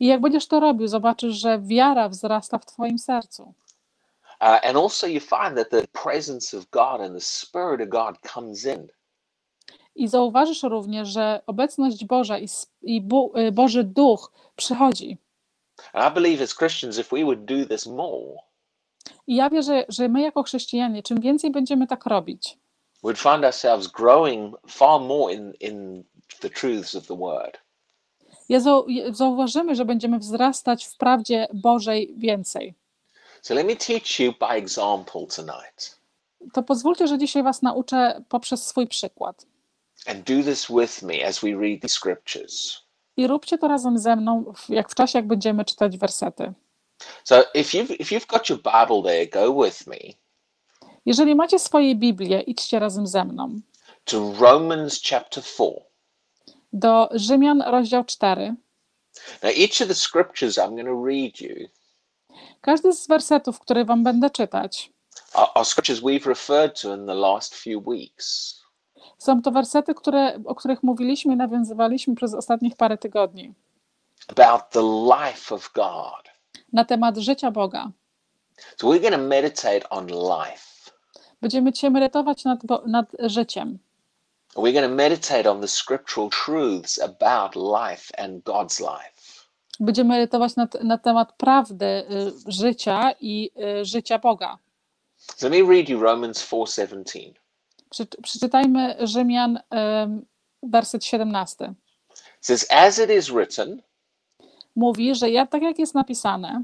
I 0.00 0.06
jak 0.06 0.20
będziesz 0.20 0.48
to 0.48 0.60
robił, 0.60 0.88
zobaczysz, 0.88 1.34
że 1.34 1.58
wiara 1.62 2.08
wzrasta 2.08 2.58
w 2.58 2.66
Twoim 2.66 2.98
sercu. 2.98 3.54
Uh, 4.40 4.66
and 4.66 4.76
also, 4.76 5.06
you 5.06 5.20
find 5.20 5.56
that 5.56 5.70
the 5.70 5.86
presence 6.02 6.56
of 6.56 6.70
God 6.70 7.00
and 7.00 7.14
the 7.14 7.20
Spirit 7.20 7.80
of 7.80 7.88
God 7.88 8.18
comes 8.32 8.64
in. 8.64 8.88
I 9.94 10.08
zauważysz 10.08 10.62
również, 10.62 11.08
że 11.08 11.42
obecność 11.46 12.04
Boża 12.04 12.38
i, 12.38 12.48
i 12.82 13.00
Bu, 13.00 13.32
y, 13.38 13.52
Boży 13.52 13.84
Duch 13.84 14.32
przychodzi. 14.56 15.18
And 15.92 16.12
I 16.12 16.14
believe 16.14 16.44
as 16.44 16.54
Christians, 16.54 16.98
if 16.98 17.16
we 17.16 17.24
would 17.24 17.44
do 17.44 17.66
this 17.66 17.86
more, 17.86 18.48
I 19.26 19.36
ja 19.36 19.50
wierzę, 19.50 19.84
że 19.88 20.08
my 20.08 20.22
jako 20.22 20.42
chrześcijanie, 20.42 21.02
czym 21.02 21.20
więcej 21.20 21.50
będziemy 21.50 21.86
tak 21.86 22.06
robić, 22.06 22.58
we'd 23.04 23.18
find 23.32 23.44
ourselves 23.44 23.86
growing 23.86 24.56
far 24.68 25.00
more 25.00 25.34
in, 25.34 25.52
in 25.60 26.04
the 26.40 26.50
truths 26.50 26.94
of 26.94 27.06
the 27.06 27.16
Word. 27.16 27.58
Zauważymy, 29.10 29.74
że 29.74 29.84
będziemy 29.84 30.18
wzrastać 30.18 30.86
w 30.86 30.96
prawdzie 30.96 31.48
Bożej 31.54 32.14
więcej. 32.16 32.74
So 33.42 33.54
let 33.54 33.66
me 33.66 33.76
teach 33.76 34.20
you 34.20 34.32
by 34.40 34.46
example 34.46 35.26
tonight. 35.36 35.98
To 36.52 36.62
pozwólcie, 36.62 37.06
że 37.06 37.18
dzisiaj 37.18 37.42
Was 37.42 37.62
nauczę 37.62 38.24
poprzez 38.28 38.66
swój 38.66 38.86
przykład. 38.86 39.46
And 40.06 40.18
do 40.18 40.42
this 40.42 40.66
with 40.68 41.02
me 41.02 41.26
as 41.26 41.40
we 41.40 41.50
read 41.50 41.80
the 41.82 41.88
scriptures. 41.88 42.82
I 43.16 43.26
róbcie 43.26 43.58
to 43.58 43.68
razem 43.68 43.98
ze 43.98 44.16
mną, 44.16 44.52
jak 44.68 44.90
w 44.90 44.94
czasie, 44.94 45.18
jak 45.18 45.26
będziemy 45.26 45.64
czytać 45.64 45.98
wersety. 45.98 46.52
So 47.24 47.42
if 47.54 47.78
you've 47.78 47.96
if 47.98 48.14
you've 48.14 48.26
got 48.26 48.48
your 48.48 48.58
Bible 48.58 49.02
there, 49.02 49.26
go 49.26 49.64
with 49.64 49.86
me 49.86 49.96
Jeżeli 51.06 51.34
macie 51.34 51.58
swoje 51.58 51.94
Biblię, 51.94 52.40
idźcie 52.40 52.78
razem 52.78 53.06
ze 53.06 53.24
mną 53.24 53.60
to 54.04 54.32
Romans 54.40 55.00
chapter 55.10 55.44
4. 55.44 55.87
do 56.72 57.08
Rzymian, 57.12 57.62
rozdział 57.62 58.04
4. 58.04 58.54
Now, 59.42 59.52
each 59.52 59.80
of 59.82 59.88
the 59.88 59.94
scriptures 59.94 60.58
I'm 60.58 60.70
going 60.70 60.86
to 60.86 61.04
read 61.06 61.40
you 61.40 61.68
Każdy 62.60 62.92
z 62.92 63.06
wersetów, 63.06 63.60
które 63.60 63.84
wam 63.84 64.04
będę 64.04 64.30
czytać, 64.30 64.92
are, 65.34 65.46
are 65.54 65.64
scriptures 65.64 66.00
we've 66.00 66.26
referred 66.26 66.80
to 66.82 66.94
in 66.94 67.06
the 67.06 67.14
last 67.14 67.54
few 67.54 67.86
weeks. 67.88 68.58
są 69.18 69.42
to 69.42 69.50
wersety, 69.50 69.94
które, 69.94 70.38
o 70.46 70.54
których 70.54 70.82
mówiliśmy 70.82 71.32
i 71.34 71.36
nawiązywaliśmy 71.36 72.14
przez 72.14 72.34
ostatnich 72.34 72.76
parę 72.76 72.98
tygodni 72.98 73.54
about 74.28 74.62
the 74.70 74.82
life 74.82 75.54
of 75.54 75.72
God. 75.74 76.28
na 76.72 76.84
temat 76.84 77.16
życia 77.16 77.50
Boga. 77.50 77.90
So 78.76 78.86
we're 78.88 79.00
going 79.00 79.14
to 79.14 79.18
meditate 79.28 79.88
on 79.90 80.06
life. 80.06 80.90
Będziemy 81.40 81.72
dzisiaj 81.72 81.90
medytować 81.90 82.44
nad, 82.44 82.60
nad 82.86 83.06
życiem. 83.18 83.78
We're 84.56 84.72
going 84.72 84.88
to 84.90 84.94
meditate 84.94 85.46
on 85.46 85.60
the 85.60 85.68
scriptural 85.68 86.30
truths 86.30 86.98
about 86.98 87.56
life 87.56 88.10
and 88.18 88.44
God's 88.44 88.80
life. 88.80 89.44
Będziemy 89.80 90.08
medytować 90.08 90.56
nad, 90.56 90.82
na 90.84 90.98
temat 90.98 91.32
prawdy 91.32 91.86
y, 91.86 92.32
życia 92.52 93.14
i 93.20 93.50
y, 93.80 93.84
życia 93.84 94.18
Boga. 94.18 94.58
So 95.36 95.48
let 95.48 95.52
me 95.52 95.74
read 95.74 95.88
you 95.88 96.00
Romans 96.00 96.42
4:17. 96.46 97.32
Prze, 97.90 98.06
przeczytajmy 98.22 98.96
Rzymian, 99.00 99.58
ym, 100.02 100.26
werset 100.62 101.04
17. 101.04 101.74
It 102.10 102.46
says, 102.46 102.66
"As 102.70 102.98
it 102.98 103.10
is 103.10 103.28
written, 103.30 103.82
Mówi, 104.76 105.14
że 105.14 105.30
ja, 105.30 105.46
tak 105.46 105.62
jak 105.62 105.78
jest 105.78 105.94
napisane, 105.94 106.62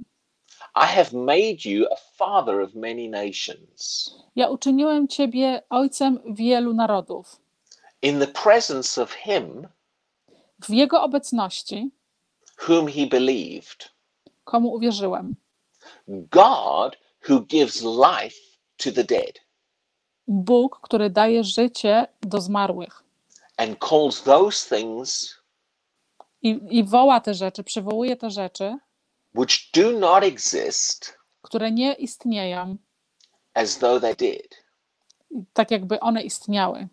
I 0.77 0.87
have 0.87 1.13
made 1.13 1.65
you 1.65 1.87
a 1.93 1.97
father 2.17 2.61
of 2.61 2.75
many 2.75 3.09
nations, 3.09 4.11
ja 4.37 4.49
uczyniłem 4.49 5.09
ciebie 5.09 5.63
ojcem 5.71 6.19
wielu 6.27 6.75
narodów. 6.75 7.44
In 8.05 8.21
the 8.21 8.27
presence 8.27 9.03
of 9.03 9.13
him 9.13 9.69
W 10.61 10.71
jego 10.71 11.03
obecności, 11.03 11.91
whom 12.69 12.89
he 12.89 13.07
believed, 13.07 13.89
komu 14.45 14.69
uwierzyłem. 14.75 15.37
God 16.09 16.97
who 17.29 17.41
gives 17.41 17.83
life 17.83 18.37
to 18.77 18.93
the 18.93 19.05
dead 19.05 19.41
Bóg, 20.29 20.81
który 20.83 21.11
daje 21.11 21.45
życie 21.45 22.07
do 22.23 22.41
zmarłych. 22.41 23.03
and 23.57 23.79
calls 23.79 24.23
those 24.23 24.77
things 24.77 25.39
I, 26.43 26.61
I 26.71 26.85
woła 26.85 27.21
te 27.21 27.35
rzeczy, 27.35 27.65
przywołuje 27.65 28.17
te 28.17 28.31
rzeczy, 28.31 28.79
which 29.35 29.71
do 29.75 29.93
not 29.93 30.25
exist 30.25 31.19
które 31.43 31.71
nie 31.71 31.93
istnieją, 31.93 32.77
as 33.55 33.79
though 33.79 34.01
they 34.01 34.15
did." 34.17 34.65
tak 35.53 35.71
jakby 35.71 36.01
one 36.01 36.23
istniały. 36.23 36.89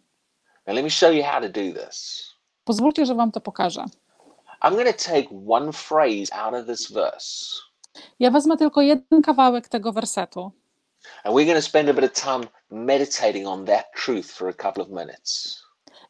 Now 0.67 0.75
let 0.75 0.83
me 0.83 0.89
show 0.89 1.11
you 1.11 1.23
how 1.23 1.41
to 1.41 1.49
do 1.49 1.73
this. 1.85 2.27
Pozwólcie, 2.63 3.05
że 3.05 3.15
wam 3.15 3.31
to 3.31 3.41
pokażę. 3.41 3.85
I'm 4.63 4.75
going 4.75 4.97
to 4.97 5.03
take 5.13 5.27
one 5.47 5.71
phrase 5.73 6.33
out 6.33 6.53
of 6.53 6.65
this 6.67 6.91
verse, 6.91 7.55
Ja 8.19 8.31
wezmę 8.31 8.57
tylko 8.57 8.81
jeden 8.81 9.21
kawałek 9.23 9.67
tego 9.67 9.91
wersetu 9.93 10.51
and 11.23 11.35
we're 11.35 11.45
going 11.45 11.55
to 11.57 11.61
spend 11.61 11.89
a 11.89 11.93
bit 11.93 12.03
of 12.05 12.11
time 12.23 12.47
meditating 12.69 13.47
on 13.47 13.65
that 13.65 13.85
truth 14.05 14.31
for 14.31 14.49
a 14.49 14.53
couple 14.53 14.83
of 14.83 14.89
minutes. 14.89 15.61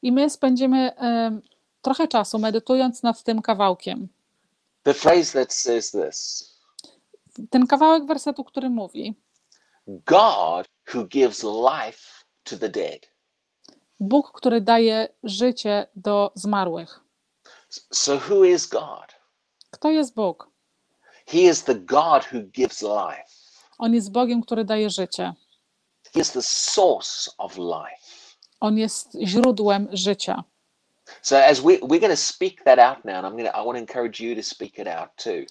i 0.01 0.11
my 0.11 0.29
spędzimy 0.29 0.95
em, 0.95 1.41
trochę 1.81 2.07
czasu 2.07 2.39
medytując 2.39 3.03
nad 3.03 3.23
tym 3.23 3.41
kawałkiem. 3.41 4.07
The 4.83 4.93
phrase 4.93 5.39
that 5.39 5.53
says 5.53 5.91
this 5.91 6.47
Ten 7.49 7.67
kawałek 7.67 8.05
wersetu, 8.05 8.43
który 8.43 8.69
mówi: 8.69 9.15
God 9.87 10.67
who 10.93 11.05
gives 11.07 11.43
life 11.43 12.25
to 12.43 12.57
the 12.57 12.69
dead. 12.69 13.11
Bóg, 14.01 14.31
który 14.31 14.61
daje 14.61 15.07
życie 15.23 15.87
do 15.95 16.31
zmarłych. 16.35 16.99
So, 17.69 18.19
who 18.29 18.43
is 18.43 18.67
God? 18.67 19.15
Kto 19.71 19.89
jest 19.89 20.15
Bóg? 20.15 20.49
He 21.27 21.37
is 21.37 21.63
the 21.63 21.75
God 21.75 22.23
who 22.33 22.39
gives 22.41 22.81
life, 22.81 23.25
On 23.77 23.93
jest 23.93 24.11
Bogiem, 24.11 24.41
który 24.41 24.65
daje 24.65 24.89
życie. 24.89 25.33
He 26.13 26.19
is 26.19 26.31
the 26.31 26.41
source 26.41 27.31
of 27.37 27.57
life. 27.57 28.35
On 28.59 28.77
jest 28.77 29.17
źródłem 29.23 29.87
życia. 29.91 30.43
So, 31.21 31.45
as 31.45 31.59
we, 31.59 31.77
we're 31.77 31.99
going 31.99 32.13
to 32.13 32.17
speak 32.17 32.63
that 32.63 32.79
out 32.79 33.05
now, 33.05 33.15
and 33.15 33.25
I'm 33.25 33.31
going 33.31 33.51
to, 33.51 33.61
I 33.61 33.65
want 33.65 33.77
to 33.77 33.81
encourage 33.81 34.23
you 34.23 34.35
to 34.35 34.43
speak 34.43 34.79
it 34.79 34.87
out 34.87 35.09
too. 35.15 35.45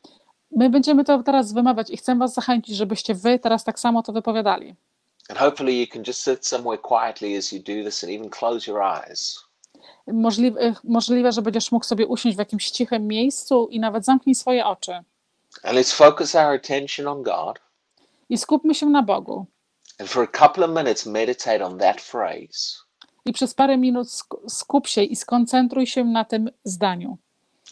My 0.57 0.71
będziemy 0.71 1.05
to 1.05 1.23
teraz 1.23 1.53
wymawiać 1.53 1.91
i 1.91 1.97
chcę 1.97 2.17
Was 2.17 2.35
zachęcić, 2.35 2.77
żebyście 2.77 3.15
Wy 3.15 3.39
teraz 3.39 3.65
tak 3.65 3.81
samo 3.81 4.03
to 4.03 4.13
wypowiadali. 4.13 4.75
And 5.31 5.39
hopefully, 5.39 5.81
you 5.81 5.87
can 5.87 6.03
just 6.05 6.23
sit 6.23 6.45
somewhere 6.47 6.77
quietly 6.77 7.37
as 7.37 7.53
you 7.53 7.61
do 7.61 7.85
this 7.85 8.03
and 8.05 8.13
even 8.13 8.31
close 8.31 8.71
your 8.71 8.83
eyes. 8.83 9.39
Możliwe, 10.07 10.75
możliwe, 10.85 11.33
że 11.33 11.43
będziesz 11.43 11.73
mógł 11.73 11.87
sobie 11.87 12.07
usiąść 12.07 12.37
w 12.37 12.39
jakimś 12.39 12.71
cichym 12.71 13.07
miejscu 13.07 13.69
i 13.71 13.81
nawet 13.81 14.05
zamknij 14.05 14.35
swoje 14.35 14.67
oczy. 14.67 14.93
And 15.63 15.75
let's 15.79 15.93
focus 15.95 16.35
our 16.35 16.55
attention 16.55 17.09
on 17.09 17.23
God. 17.23 17.61
I 18.29 18.39
skupmy 18.39 18.75
się 18.75 18.87
na 18.87 19.03
Bogu. 19.03 19.47
And 20.01 20.09
for 20.11 20.23
a 20.23 20.39
couple 20.47 20.65
of 20.65 20.71
minutes, 20.71 21.07
meditate 21.07 21.65
on 21.67 21.79
that 21.79 22.01
phrase. 22.01 22.79
I 23.25 23.33
przez 23.33 23.55
parę 23.55 23.77
minut 23.77 24.09
sk- 24.09 24.49
skup 24.49 24.89
się 24.89 25.03
i 25.03 25.17
skoncentruj 25.17 25.87
się 25.87 26.05
na 26.05 26.25
tym 26.25 26.51
zdaniu. 26.65 27.19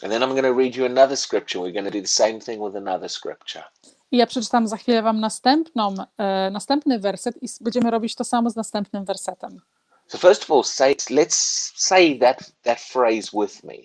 And 0.03 0.11
then 0.13 0.21
I'm 0.21 0.29
going 0.29 0.43
to 0.45 0.53
read 0.53 0.75
you 0.75 0.85
another 0.85 1.17
scripture. 1.17 1.61
We're 1.61 1.73
going 1.73 1.85
to 1.85 1.97
do 1.97 2.01
the 2.01 2.07
same 2.07 2.39
thing 2.39 2.63
with 2.65 2.75
another 2.75 3.09
scripture. 3.11 3.63
I 4.11 4.17
ja 4.17 4.27
przeczytam 4.27 4.67
za 4.67 4.77
chwilę 4.77 5.01
Wam 5.01 5.19
następną, 5.19 5.95
e, 6.17 6.49
następny 6.51 6.99
werset 6.99 7.43
i 7.43 7.47
będziemy 7.61 7.91
robić 7.91 8.15
to 8.15 8.23
samo 8.23 8.49
z 8.49 8.55
następnym 8.55 9.05
wersetem. 9.05 9.61
So 10.07 10.17
first 10.17 10.43
of 10.43 10.51
all, 10.51 10.63
say 10.63 10.95
let's 10.95 11.71
say 11.75 12.19
that 12.19 12.51
that 12.61 12.79
phrase 12.79 13.31
with 13.33 13.63
me. 13.63 13.75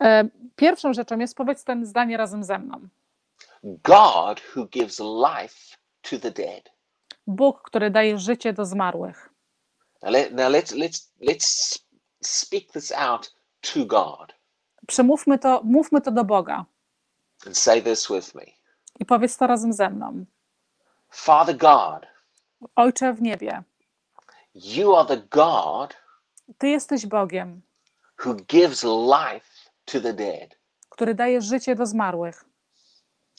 E, 0.00 0.28
pierwszą 0.56 0.92
rzeczą 0.92 1.18
jest 1.18 1.34
powiedz 1.36 1.64
ten 1.64 1.86
zdanie 1.86 2.16
razem 2.16 2.44
ze 2.44 2.58
mną. 2.58 2.88
God 3.62 4.40
who 4.56 4.66
gives 4.66 5.00
life 5.00 5.76
to 6.02 6.18
the 6.18 6.30
dead. 6.30 6.70
Bóg, 7.26 7.62
który 7.62 7.90
daje 7.90 8.18
życie 8.18 8.52
do 8.52 8.64
zmarłych. 8.64 9.30
Now, 10.02 10.12
let, 10.12 10.32
now 10.32 10.52
let's 10.52 10.76
let's 10.76 11.08
let's 11.28 11.78
speak 12.22 12.72
this 12.72 12.92
out 12.92 13.34
to 13.60 13.84
God 13.86 14.34
Przemówmy 14.86 15.38
to, 15.38 15.60
mówmy 15.64 16.00
to 16.00 16.10
do 16.10 16.24
Boga 16.24 16.64
and 17.46 17.58
say 17.58 17.82
this 17.82 18.08
with 18.08 18.34
me. 18.34 18.53
I 19.00 19.04
powiedz 19.04 19.36
to 19.36 19.46
razem 19.46 19.72
ze 19.72 19.90
mną. 19.90 20.24
Father 21.10 21.56
God, 21.56 22.06
Ojcze 22.76 23.12
w 23.12 23.22
niebie, 23.22 23.62
you 24.54 24.96
are 24.96 25.08
the 25.08 25.16
God 25.16 25.96
Ty 26.58 26.68
jesteś 26.68 27.06
Bogiem, 27.06 27.62
who 28.24 28.34
gives 28.34 28.84
life 28.84 29.70
to 29.84 30.00
the 30.00 30.12
dead. 30.12 30.56
który 30.88 31.14
daje 31.14 31.40
życie 31.42 31.74
do 31.74 31.86
zmarłych. 31.86 32.44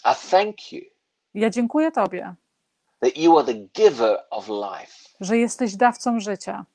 I 0.06 0.30
thank 0.32 0.72
you 0.74 0.82
Ja 1.34 1.50
dziękuję 1.50 1.92
Tobie, 1.92 2.36
that 3.00 3.18
you 3.18 3.38
are 3.40 3.46
the 3.48 3.54
giver 3.54 4.24
of 4.30 4.48
life. 4.48 5.10
że 5.22 5.38
jesteś 5.38 5.76
dawcą 5.76 6.20
życia. 6.20 6.66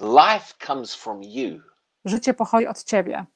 Life 0.00 0.54
comes 0.66 0.94
from 0.94 1.22
you. 1.22 1.60
Życie 2.04 2.34
pochodzi 2.34 2.66
od 2.66 2.84
Ciebie. 2.84 3.26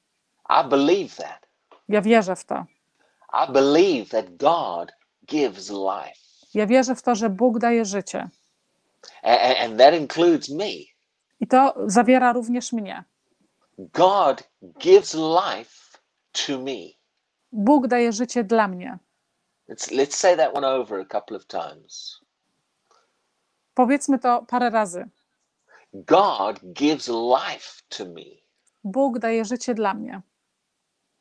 I 0.50 0.68
believe 0.68 1.16
that. 1.16 1.48
Ja 1.88 2.02
wierzę 2.02 2.36
w 2.36 2.44
to. 2.44 2.64
I 3.32 3.52
believe 3.52 4.10
that 4.10 4.36
God 4.36 4.92
gives 5.26 5.70
life. 5.70 6.20
Ja 6.54 6.66
wierzę 6.66 6.94
w 6.94 7.02
to, 7.02 7.14
że 7.14 7.30
Bóg 7.30 7.58
daje 7.58 7.84
życie. 7.84 8.28
A- 9.22 9.38
a- 9.38 9.64
and 9.64 9.78
that 9.78 9.94
includes 9.94 10.48
me. 10.48 10.70
I 11.40 11.46
to 11.46 11.74
zawiera 11.86 12.32
również 12.32 12.72
mnie. 12.72 13.04
God 13.78 14.42
gives 14.78 15.14
life 15.14 15.98
to 16.32 16.58
me. 16.58 16.92
Bóg 17.52 17.86
daje 17.86 18.12
życie 18.12 18.44
dla 18.44 18.68
mnie. 18.68 18.98
Let's, 19.68 19.90
let's 19.90 20.16
say 20.16 20.36
that 20.36 20.54
one 20.56 20.66
over 20.66 21.00
a 21.00 21.04
couple 21.04 21.36
of 21.36 21.46
times. 21.46 22.20
Powiedzmy 23.74 24.18
to 24.18 24.42
parę 24.48 24.70
razy. 24.70 25.04
God 25.94 26.60
gives 26.72 27.08
life 27.08 27.82
to 27.88 28.04
me. 28.04 28.24
Bóg 28.84 29.18
daje 29.18 29.44
życie 29.44 29.74
dla 29.74 29.94
mnie. 29.94 30.22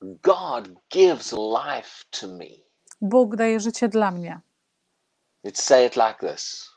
God 0.02 0.70
gives 0.90 1.32
life 1.32 2.06
to 2.12 2.28
me. 2.28 2.46
Bóg 3.02 3.36
daje 3.36 3.60
życie 3.60 3.90
dla 3.90 4.12
mnie. 4.12 4.40
Let's 5.46 5.62
say 5.62 5.86
it 5.86 5.96
like 5.96 6.16
this 6.34 6.72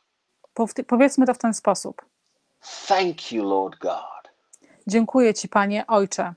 Powiedzmy 0.86 1.26
to 1.26 1.34
w 1.34 1.38
ten 1.38 1.54
sposób. 1.54 2.02
Thank 2.86 3.32
you, 3.32 3.44
Lord 3.44 3.78
God, 3.78 4.30
Dziękuję 4.86 5.34
Ci, 5.34 5.48
Panie 5.48 5.86
Ojcze, 5.86 6.34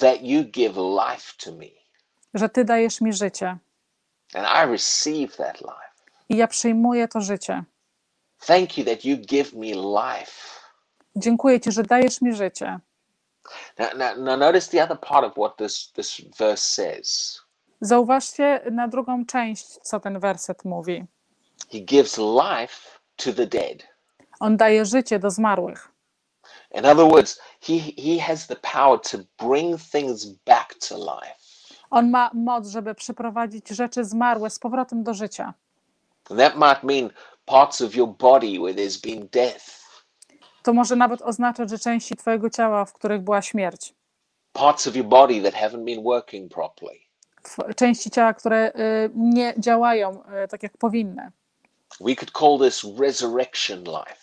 that 0.00 0.22
you 0.22 0.44
give 0.44 0.76
life 0.76 1.32
to 1.44 1.52
me. 1.52 1.66
że 2.34 2.48
Ty 2.48 2.64
dajesz 2.64 3.00
mi 3.00 3.12
życie 3.12 3.58
And 4.34 4.46
I 4.46 4.72
receive 4.72 5.36
that 5.36 5.60
life. 5.60 5.92
i 6.28 6.36
ja 6.36 6.46
przyjmuję 6.48 7.08
to 7.08 7.20
życie. 7.20 7.64
Thank 8.46 8.78
you 8.78 8.84
that 8.84 9.04
you 9.04 9.16
give 9.16 9.52
me 9.52 9.66
life. 9.66 10.32
Dziękuję 11.16 11.60
Ci, 11.60 11.72
że 11.72 11.82
dajesz 11.82 12.20
mi 12.20 12.34
życie. 12.34 12.78
Now, 13.78 13.88
now, 13.96 14.16
now 14.16 14.36
notice 14.36 14.68
the 14.68 14.80
other 14.84 14.98
part 14.98 15.24
of 15.24 15.36
what 15.36 15.56
this, 15.56 15.92
this 15.92 16.20
verse 16.38 16.62
says. 16.62 17.40
Zauważcie 17.80 18.60
na 18.70 18.88
drugą 18.88 19.26
część, 19.26 19.66
co 19.82 20.00
ten 20.00 20.20
werset 20.20 20.64
mówi. 20.64 21.04
He 21.72 21.80
gives 21.80 22.18
life 22.18 23.00
to 23.16 23.32
the 23.32 23.46
dead. 23.46 23.88
On 24.40 24.56
daje 24.56 24.84
życie 24.84 25.18
do 25.18 25.30
zmarłych. 25.30 25.92
In 26.74 26.86
other 26.86 27.04
words, 27.04 27.40
he, 27.60 27.78
he 27.78 28.18
has 28.18 28.46
the 28.46 28.56
power 28.56 28.98
to 28.98 29.18
bring 29.38 29.78
things 29.78 30.24
back 30.24 30.74
to 30.88 30.96
life. 30.96 31.36
On 31.90 32.10
ma 32.10 32.30
moc, 32.34 32.68
żeby 32.68 32.94
przyprowadzić 32.94 33.68
rzeczy 33.68 34.04
zmarłe 34.04 34.50
z 34.50 34.58
powrotem 34.58 35.02
do 35.02 35.14
życia. 35.14 35.54
And 36.30 36.38
that 36.38 36.56
might 36.56 36.82
mean 36.82 37.10
parts 37.46 37.80
of 37.80 37.94
your 37.94 38.08
body 38.08 38.58
where 38.58 38.74
there's 38.74 39.00
been 39.00 39.28
death, 39.32 39.81
To 40.62 40.72
może 40.72 40.96
nawet 40.96 41.22
oznaczać, 41.22 41.70
że 41.70 41.78
części 41.78 42.16
Twojego 42.16 42.50
ciała, 42.50 42.84
w 42.84 42.92
których 42.92 43.22
była 43.22 43.42
śmierć, 43.42 43.94
parts 44.52 44.86
of 44.86 44.96
your 44.96 45.06
body 45.06 45.42
that 45.42 45.54
haven't 45.54 45.84
been 45.84 46.02
working 46.02 46.52
properly. 46.52 46.98
Części 47.76 48.10
ciała, 48.10 48.34
które 48.34 48.72
y, 48.72 49.10
nie 49.14 49.54
działają 49.58 50.22
y, 50.44 50.48
tak, 50.48 50.62
jak 50.62 50.76
powinny. 50.78 51.30
We 52.00 52.14
could 52.16 52.30
call 52.38 52.58
this 52.68 52.84
resurrection 53.00 53.78
life, 53.84 54.16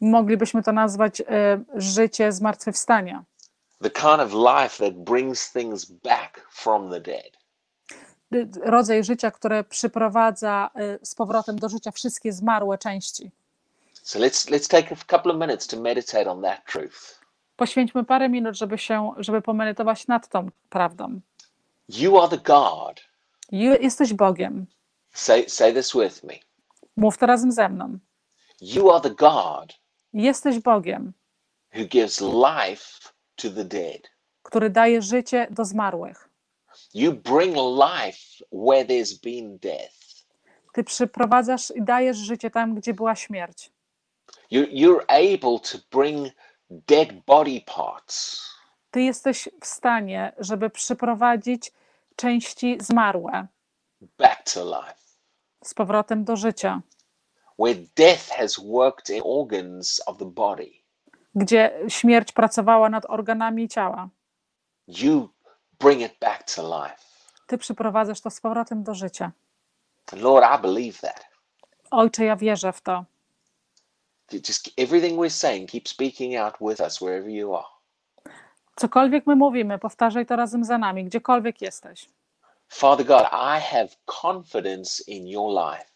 Moglibyśmy 0.00 0.62
to 0.62 0.72
nazwać 0.72 1.20
y, 1.20 1.24
życie 1.74 2.32
zmartwychwstania. 2.32 3.24
the 3.82 3.90
kind 3.90 4.20
of 4.20 4.32
life 4.32 4.84
that 4.84 4.94
brings 5.04 5.52
things 5.52 5.84
back 5.84 6.46
from 6.50 6.90
the 6.90 7.00
dead. 7.00 7.40
Rodzaj 8.64 9.04
życia, 9.04 9.30
które 9.30 9.64
przyprowadza 9.64 10.70
z 11.02 11.14
powrotem 11.14 11.58
do 11.58 11.68
życia 11.68 11.90
wszystkie 11.90 12.32
zmarłe 12.32 12.78
części. 12.78 13.30
So 14.02 14.18
let's 14.18 14.50
let's 14.50 14.68
take 14.68 14.92
a 14.92 14.96
couple 15.06 15.32
of 15.32 15.38
minutes 15.38 15.66
to 15.66 15.80
meditate 15.80 16.30
on 16.30 16.42
that 16.42 16.64
truth. 16.66 17.20
Poświęćmy 17.56 18.04
parę 18.04 18.28
minut, 18.28 18.56
żeby 18.56 18.78
się, 18.78 19.12
żeby 19.16 19.42
pomedytować 19.42 20.06
nad 20.06 20.28
tą 20.28 20.48
prawdą. 20.68 21.20
You 21.88 22.18
are 22.20 22.28
the 22.28 22.38
God. 22.38 23.00
Ju- 23.52 23.82
Jesteś 23.82 24.14
Bogiem. 24.14 24.66
Say 25.12 25.48
say 25.48 25.72
this 25.74 25.92
with 25.94 26.24
me. 26.24 26.34
Mów 26.96 27.18
to 27.18 27.26
razem 27.26 27.52
ze 27.52 27.68
mną. 27.68 27.98
You 28.60 28.90
are 28.90 29.00
the 29.00 29.10
God 29.14 29.80
Jesteś 30.12 30.58
Bogiem, 30.58 31.12
who 31.74 31.84
gives 31.84 32.20
life 32.20 33.12
to 33.36 33.50
the 33.50 33.64
dead. 33.64 34.10
który 34.42 34.70
daje 34.70 35.02
życie 35.02 35.46
do 35.50 35.64
zmarłych. 35.64 36.28
You 36.94 37.12
bring 37.12 37.56
life 37.56 38.44
where 38.52 38.84
there's 38.84 39.22
been 39.22 39.58
death. 39.58 39.94
Ty 40.72 40.84
przyprowadzasz 40.84 41.70
i 41.76 41.82
dajesz 41.82 42.16
życie 42.16 42.50
tam, 42.50 42.74
gdzie 42.74 42.94
była 42.94 43.16
śmierć. 43.16 43.70
You, 44.50 44.66
you're 44.66 45.04
able 45.08 45.58
to 45.60 45.78
bring 45.90 46.32
dead 46.70 47.24
body 47.26 47.60
parts 47.66 48.50
Ty 48.90 49.02
jesteś 49.02 49.48
w 49.60 49.66
stanie, 49.66 50.32
żeby 50.38 50.70
przyprowadzić 50.70 51.72
części 52.16 52.78
zmarłe 52.80 53.46
back 54.18 54.52
to 54.54 54.64
life. 54.64 54.94
z 55.64 55.74
powrotem 55.74 56.24
do 56.24 56.36
życia, 56.36 56.80
Where 57.58 57.80
death 57.96 58.28
has 58.30 58.56
worked 58.58 59.10
in 59.10 59.22
organs 59.24 60.00
of 60.06 60.18
the 60.18 60.24
body, 60.24 60.70
gdzie 61.34 61.78
śmierć 61.88 62.32
pracowała 62.32 62.88
nad 62.88 63.06
organami 63.08 63.68
ciała. 63.68 64.08
you 64.88 65.28
bring 65.80 66.00
it 66.02 66.18
back 66.20 66.54
to 66.54 66.62
life. 66.84 66.96
Ty 67.46 67.58
przyprowadzasz 67.58 68.20
to 68.20 68.30
z 68.30 68.40
powrotem 68.40 68.82
do 68.82 68.94
życia. 68.94 69.32
Lord, 70.12 70.46
I 70.58 70.62
believe 70.62 70.98
that. 71.00 71.24
Ojcze, 71.90 72.24
ja 72.24 72.36
wierzę 72.36 72.72
w 72.72 72.80
to. 72.80 73.04
Just 74.32 74.70
everything 74.78 75.16
we're 75.18 75.30
saying, 75.30 75.66
keep 75.66 75.88
speaking 75.88 76.36
out 76.36 76.54
with 76.60 76.80
us 76.80 77.00
wherever 77.00 77.30
you 77.30 77.54
are. 77.54 77.68
Cokolwiek 78.76 79.26
my 79.26 79.36
mówimy, 79.36 79.78
powtarzaj 79.78 80.26
to 80.26 80.36
razem 80.36 80.64
za 80.64 80.78
nami, 80.78 81.04
gdziekolwiek 81.04 81.62
jesteś. 81.62 82.06
Father 82.68 83.06
God, 83.06 83.26
I 83.32 83.60
have 83.60 83.88
confidence 84.06 85.02
in 85.06 85.26
your 85.26 85.50
life. 85.50 85.90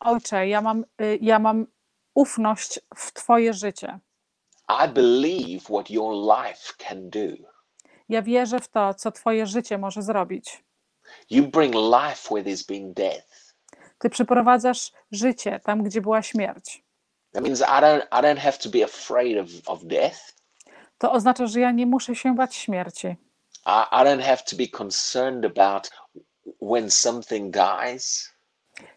Ojcze, 0.00 0.48
ja 0.48 0.60
mam, 0.60 0.84
y, 1.00 1.18
ja 1.20 1.38
mam 1.38 1.66
ufność 2.14 2.80
w 2.96 3.12
Twoje 3.12 3.54
życie. 3.54 3.98
I 4.68 4.88
believe 4.88 5.64
what 5.68 5.90
your 5.90 6.14
life 6.14 6.74
can 6.78 7.10
do. 7.10 7.36
Ja 8.08 8.22
wierzę 8.22 8.60
w 8.60 8.68
to, 8.68 8.94
co 8.94 9.12
Twoje 9.12 9.46
życie 9.46 9.78
może 9.78 10.02
zrobić. 10.02 10.64
You 11.30 11.48
bring 11.48 11.74
life 11.74 12.28
where 12.30 12.44
there's 12.44 12.66
been 12.68 12.94
death. 12.94 13.54
Ty 13.98 14.10
przyprowadzasz 14.10 14.92
życie 15.12 15.60
tam, 15.64 15.82
gdzie 15.82 16.00
była 16.00 16.22
śmierć. 16.22 16.82
That 17.32 17.42
means 17.42 17.60
I 17.60 17.80
don't 17.80 18.02
I 18.12 18.22
don't 18.22 18.38
have 18.38 18.58
to 18.58 18.68
be 18.70 18.84
afraid 18.84 19.38
of, 19.38 19.46
of 19.66 19.84
death. 19.84 20.18
To 20.98 21.12
oznacza, 21.12 21.46
że 21.46 21.60
ja 21.60 21.70
nie 21.70 21.86
muszę 21.86 22.14
się 22.16 22.34
bać 22.34 22.56
śmierci. 22.56 23.06
I, 23.66 23.70
I 23.92 24.04
don't 24.04 24.22
have 24.22 24.36
to 24.50 24.56
be 24.56 24.66
concerned 24.68 25.44
about 25.44 25.90
when 26.62 26.90
something 26.90 27.54
dies. 27.56 28.30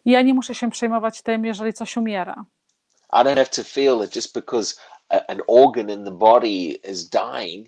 Ja 0.05 0.21
nie 0.21 0.33
muszę 0.33 0.55
się 0.55 0.69
przejmować 0.71 1.21
tym, 1.21 1.45
jeżeli 1.45 1.73
coś 1.73 1.97
umiera. 1.97 2.45
I 3.13 3.15
don't 3.15 3.35
have 3.37 3.49
to 3.49 3.63
feel 3.63 3.99
that 3.99 4.15
just 4.15 4.33
because 4.33 4.75
an 5.09 5.41
organ 5.47 5.89
in 5.89 6.05
the 6.05 6.11
body 6.11 6.79
is 6.91 7.09
dying, 7.09 7.67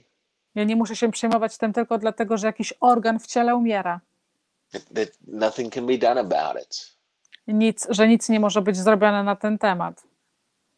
Ja 0.56 0.64
nie 0.64 0.76
muszę 0.76 0.96
się 0.96 1.12
przejmować 1.12 1.58
tym 1.58 1.74
tylko 1.74 1.98
dlatego, 1.98 2.38
że 2.38 2.48
jakiś 2.48 2.74
organ 2.80 3.20
w 3.20 3.28
ciele 3.28 3.56
umiera. 3.56 4.00
that 4.72 5.10
nothing 5.28 5.74
can 5.74 5.86
be 5.86 5.98
done 5.98 6.20
about 6.20 6.64
it. 6.64 6.96
Nic, 7.48 7.88
że 7.90 8.08
nic 8.08 8.30
nie 8.30 8.40
może 8.40 8.62
być 8.62 8.78
zrobione 8.78 9.24
na 9.24 9.36
ten 9.36 9.58
temat, 9.58 10.04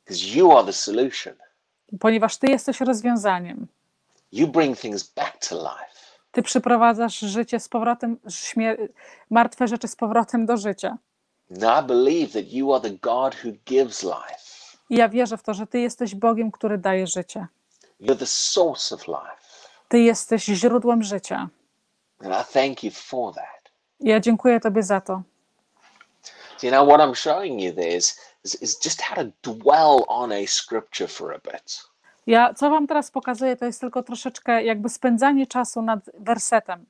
Because 0.08 0.26
you 0.38 0.58
are 0.58 0.66
the 0.66 0.74
solution. 0.74 1.34
ponieważ 2.00 2.38
Ty 2.38 2.48
jesteś 2.48 2.82
rozwiązaniem. 2.82 3.68
You 4.32 4.48
bring 4.48 4.80
things 4.80 5.04
back 5.04 5.48
to 5.50 5.56
life. 5.56 5.98
Ty 6.32 6.42
przyprowadzasz 6.44 7.20
życie 7.20 7.60
z 7.60 7.70
powrotem, 7.70 8.18
śmier- 8.30 8.88
martwe 9.30 9.68
rzeczy 9.68 9.88
z 9.88 9.96
powrotem 9.96 10.46
do 10.46 10.58
życia. 10.58 10.98
I 11.52 11.84
believe 11.88 12.34
that 12.42 12.52
you 12.54 12.74
are 12.74 12.82
the 12.90 12.96
God 13.02 13.36
who 13.44 13.52
gives 13.66 14.04
life. 14.04 14.78
I 14.90 14.96
ja 14.96 15.10
wierzę 15.10 15.38
w 15.38 15.44
to, 15.44 15.54
że 15.54 15.68
Ty 15.68 15.80
jesteś 15.80 16.16
Bogiem, 16.16 16.52
który 16.52 16.78
daje 16.78 17.08
życie. 17.08 17.48
You're 18.02 18.18
the 18.18 18.26
source 18.26 18.96
of 18.96 19.08
life. 19.08 19.38
Ty 19.88 20.00
jesteś 20.00 20.44
źródłem 20.46 21.04
życia. 21.04 21.50
And 22.20 22.34
I 22.34 22.54
thank 22.54 22.84
you 22.84 22.92
for 22.92 23.34
that. 23.36 23.72
Ja 24.00 24.20
dziękuję 24.20 24.60
Tobie 24.60 24.84
za 24.84 25.02
to. 25.02 25.22
You 26.64 26.70
know, 26.72 26.88
what 26.90 27.02
I'm 27.02 27.16
showing 27.16 27.62
you 27.62 27.74
there 27.74 27.96
is, 27.98 28.20
is, 28.48 28.62
is 28.62 28.86
just 28.86 29.02
how 29.02 29.16
to 29.16 29.32
dwell 29.54 30.06
on 30.08 30.32
a 30.32 30.48
scripture 30.48 31.08
for 31.08 31.34
a 31.34 31.40
bit. 31.52 31.84
Ja, 32.28 32.54
co 32.54 32.70
Wam 32.70 32.88
teraz 32.88 33.12
pokazuję, 33.12 33.56
to 33.56 33.66
jest 33.66 33.82
tylko 33.82 34.04
troszeczkę 34.04 34.64
jakby 34.64 34.90
spędzanie 34.90 35.48
czasu 35.48 35.82
nad 35.82 36.00
wersetem. 36.20 36.86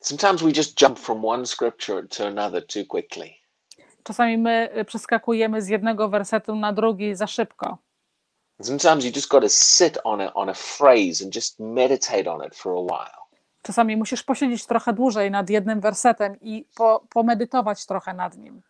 Sometimes 0.00 0.42
we 0.42 0.50
just 0.56 0.82
jump 0.82 0.98
from 0.98 1.24
one 1.24 1.46
scripture 1.46 2.08
to 2.08 2.26
another 2.26 2.66
too 2.66 2.84
quickly. 2.88 3.30
Czasami 4.02 4.38
my 4.38 4.68
y, 4.78 4.84
przeskakujemy 4.84 5.62
z 5.62 5.68
jednego 5.68 6.08
wersetu 6.08 6.56
na 6.56 6.72
drugi 6.72 7.14
za 7.14 7.26
szybko. 7.26 7.78
Sometimes 8.62 9.04
you 9.04 9.10
just 9.16 9.28
got 9.28 9.42
to 9.42 9.48
sit 9.48 9.98
on 10.04 10.20
a, 10.20 10.34
on 10.34 10.48
a 10.48 10.54
phrase 10.54 11.24
and 11.24 11.36
just 11.36 11.60
meditate 11.60 12.32
on 12.32 12.46
it 12.46 12.56
for 12.56 12.72
a 12.72 12.80
while. 12.80 13.20
Czasami 13.62 13.96
musisz 13.96 14.22
posiedzieć 14.22 14.66
trochę 14.66 14.92
dłużej 14.92 15.30
nad 15.30 15.50
jednym 15.50 15.80
wersetem 15.80 16.40
i 16.40 16.66
po, 16.74 17.04
pomedytować 17.10 17.86
trochę 17.86 18.14
nad 18.14 18.36
nim. 18.36 18.62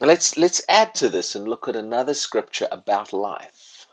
Let's 0.00 0.36
let's 0.36 0.64
add 0.68 1.00
to 1.00 1.10
this 1.10 1.36
and 1.36 1.46
look 1.48 1.68
at 1.68 1.76
another 1.76 2.14
scripture 2.14 2.68
about 2.72 3.12
life. 3.12 3.86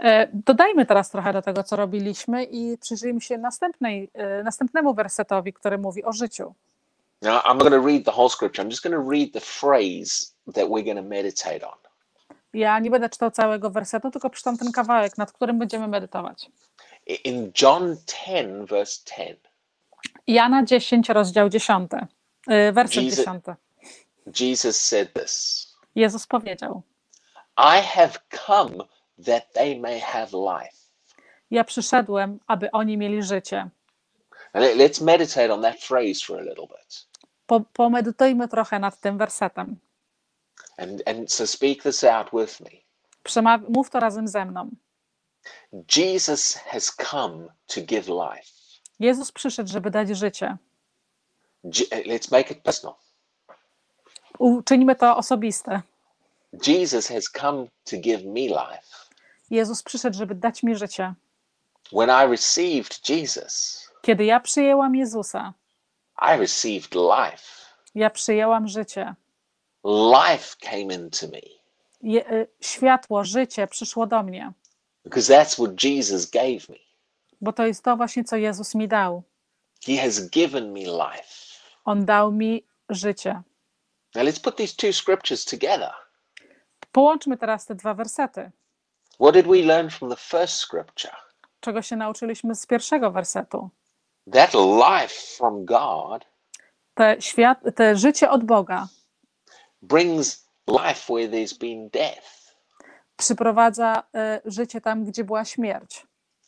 E, 0.00 0.28
Dodajmy 0.32 0.86
teraz 0.86 1.10
trochę 1.10 1.32
do 1.32 1.42
tego, 1.42 1.64
co 1.64 1.76
robiliśmy 1.76 2.44
i 2.44 2.78
przyjrzyjmy 2.78 3.20
się 3.20 3.38
następnej, 3.38 4.10
e, 4.14 4.42
następnemu 4.42 4.94
wersetowi, 4.94 5.52
który 5.52 5.78
mówi 5.78 6.04
o 6.04 6.12
życiu. 6.12 6.54
Now 7.22 7.44
I'm 7.44 7.58
going 7.58 7.70
to 7.72 7.86
read 7.86 8.04
the 8.04 8.12
whole 8.12 8.28
scripture. 8.28 8.64
I'm 8.66 8.70
just 8.70 8.82
going 8.82 8.96
to 9.04 9.10
read 9.10 9.32
the 9.32 9.40
phrase 9.40 10.26
that 10.54 10.64
we're 10.68 10.84
going 10.84 10.96
to 10.98 11.02
meditate 11.08 11.68
on. 11.68 11.78
Ja 12.54 12.78
nie 12.78 12.90
będę 12.90 13.08
czytał 13.08 13.30
całego 13.30 13.70
wersetu, 13.70 14.10
tylko 14.10 14.30
przeczytam 14.30 14.58
ten 14.58 14.72
kawałek, 14.72 15.18
nad 15.18 15.32
którym 15.32 15.58
będziemy 15.58 15.88
medytować. 15.88 16.50
In 17.24 17.52
John 17.62 17.96
10 18.06 18.68
verse 18.70 19.00
10, 19.18 19.38
Jana 20.26 20.64
10, 20.64 21.08
rozdział 21.08 21.48
10, 21.48 21.90
e, 22.48 22.72
werset 22.72 23.02
Jesus- 23.04 23.16
10. 23.24 23.44
Jesus 24.32 24.80
said 24.80 25.12
this. 25.12 25.64
Jezus 25.94 26.26
powiedział: 26.26 26.82
I 27.56 27.82
have 27.82 28.18
come 28.46 28.84
that 29.26 29.52
they 29.52 29.80
may 29.80 30.00
have 30.00 30.28
life. 30.32 30.76
Ja 31.50 31.64
przyszedłem, 31.64 32.40
aby 32.46 32.70
oni 32.70 32.96
mieli 32.98 33.22
życie. 33.22 33.70
And 34.52 34.64
let's 34.64 35.04
meditate 35.04 35.54
on 35.54 35.62
that 35.62 35.76
phrase 35.80 36.20
for 36.26 36.38
a 36.38 36.42
little 36.42 36.66
bit. 36.66 37.06
Po, 37.46 37.60
pomedytujmy 37.60 38.48
trochę 38.48 38.78
nad 38.78 39.00
tym 39.00 39.18
wersetem. 39.18 39.76
And, 40.76 41.02
and 41.08 41.32
so 41.32 41.46
speak 41.46 41.82
this 41.82 42.04
out 42.04 42.26
with 42.32 42.60
me. 42.60 42.70
Przemaw- 43.24 43.68
mów 43.68 43.90
to 43.90 44.00
razem 44.00 44.28
ze 44.28 44.44
mną. 44.44 44.70
Jesus 45.96 46.54
has 46.54 46.96
come 47.10 47.48
to 47.66 47.80
give 47.80 48.08
life. 48.08 48.52
Jezus 49.00 49.32
przyszedł, 49.32 49.70
żeby 49.70 49.90
dać 49.90 50.08
życie. 50.08 50.56
Let's 51.90 52.32
make 52.32 52.50
it 52.50 52.62
personal. 52.62 52.96
Uczyńmy 54.38 54.96
to 54.96 55.16
osobiste. 55.16 55.82
Jesus 56.66 57.08
has 57.08 57.28
come 57.28 57.66
to 57.90 57.96
give 57.96 58.24
me 58.24 58.40
life. 58.40 58.82
Jezus 59.50 59.82
przyszedł, 59.82 60.18
żeby 60.18 60.34
dać 60.34 60.62
mi 60.62 60.76
życie. 60.76 61.14
When 61.92 62.08
I 62.10 62.30
received 62.30 63.08
Jesus, 63.08 63.84
Kiedy 64.02 64.24
ja 64.24 64.40
przyjęłam 64.40 64.96
Jezusa, 64.96 65.54
I 66.22 66.38
received 66.38 66.94
life. 66.94 67.42
ja 67.94 68.10
przyjęłam 68.10 68.68
życie. 68.68 69.14
Life 69.84 70.56
came 70.60 70.94
into 70.94 71.26
me 71.28 71.40
Je, 72.02 72.32
y, 72.32 72.46
światło, 72.60 73.24
życie 73.24 73.66
przyszło 73.66 74.06
do 74.06 74.22
mnie, 74.22 74.52
because 75.04 75.32
that's 75.32 75.54
what 75.54 75.84
Jesus 75.84 76.30
gave 76.30 76.68
me. 76.68 76.76
bo 77.40 77.52
to 77.52 77.66
jest 77.66 77.84
to 77.84 77.96
właśnie, 77.96 78.24
co 78.24 78.36
Jezus 78.36 78.74
mi 78.74 78.88
dał. 78.88 79.22
He 79.86 79.96
has 79.96 80.28
given 80.30 80.72
me 80.72 80.80
life. 80.80 81.58
On 81.84 82.04
dał 82.04 82.32
mi 82.32 82.64
życie. 82.88 83.42
Now 84.14 84.24
let's 84.24 84.40
put 84.42 84.56
these 84.56 84.76
two 84.76 84.92
scriptures 84.92 85.44
together. 85.44 85.90
Połączmy 86.92 87.36
teraz 87.36 87.66
te 87.66 87.74
dwa 87.74 87.94
wersety. 87.94 88.50
What 89.20 89.34
did 89.34 89.46
we 89.46 89.62
learn 89.62 89.90
from 89.90 90.10
the 90.10 90.16
first 90.16 90.54
scripture? 90.54 91.16
Czego 91.60 91.82
się 91.82 91.96
nauczyliśmy 91.96 92.54
z 92.54 92.66
pierwszego 92.66 93.10
wersetu? 93.10 93.70
That 94.32 94.54
life 94.54 95.14
from 95.36 95.64
God 95.64 96.24
Te, 96.94 97.16
świat, 97.20 97.58
te 97.76 97.96
życie 97.96 98.30
od 98.30 98.44
Boga 98.44 98.88
brings 99.82 100.48
life 100.68 101.12
where 101.14 101.28
there's 101.28 101.58
been 101.58 101.88
death. 101.88 102.54
przyprowadza 103.16 104.02
e, 104.14 104.40
życie 104.44 104.80
tam, 104.80 105.04
gdzie 105.04 105.24
była 105.24 105.44
śmierć. 105.44 106.06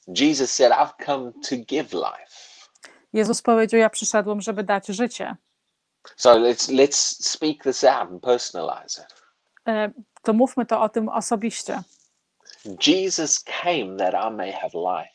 Jesus 0.08 0.52
said, 0.52 0.72
I've 0.72 1.04
come 1.06 1.32
to 1.48 1.56
give 1.56 1.92
life. 1.92 2.60
Jezus 3.12 3.42
powiedział: 3.42 3.80
Ja 3.80 3.90
przyszedłem, 3.90 4.40
żeby 4.40 4.64
dać 4.64 4.86
życie. 4.86 5.36
So 6.16 6.38
let's 6.38 6.68
let's 6.68 7.28
speak 7.30 7.62
this 7.62 7.84
out 7.84 8.10
and 8.10 8.22
personalize 8.22 8.98
it. 9.02 9.14
E, 9.68 9.90
To 10.22 10.32
mówmy 10.32 10.66
to 10.66 10.80
o 10.82 10.88
tym 10.88 11.08
osobiście. 11.08 11.82
Jesus 12.86 13.44
came 13.44 13.96
that 13.96 14.14
I 14.32 14.34
may 14.36 14.52
have 14.52 14.70
life. 14.74 15.14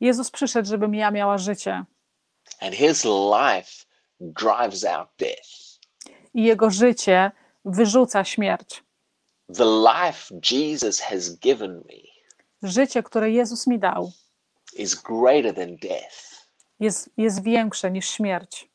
Jezus 0.00 0.30
przyszedł, 0.30 0.68
żebym 0.68 0.94
ja 0.94 1.10
miała 1.10 1.38
życie. 1.38 1.84
And 2.60 2.74
his 2.74 3.04
life 3.04 3.84
drives 4.20 4.84
out 4.84 5.08
death. 5.18 5.48
I 6.34 6.44
jego 6.44 6.70
życie 6.70 7.30
wyrzuca 7.64 8.24
śmierć. 8.24 8.82
The 9.56 9.64
life 9.64 10.34
Jesus 10.50 11.00
has 11.00 11.30
given 11.38 11.74
me 11.76 12.08
Życie, 12.62 13.02
które 13.02 13.30
Jezus 13.30 13.66
mi 13.66 13.78
dał, 13.78 14.12
is 14.76 14.94
greater 14.94 15.54
than 15.54 15.76
death. 15.76 16.46
jest, 16.80 17.10
jest 17.16 17.42
większe 17.42 17.90
niż 17.90 18.10
śmierć. 18.10 18.68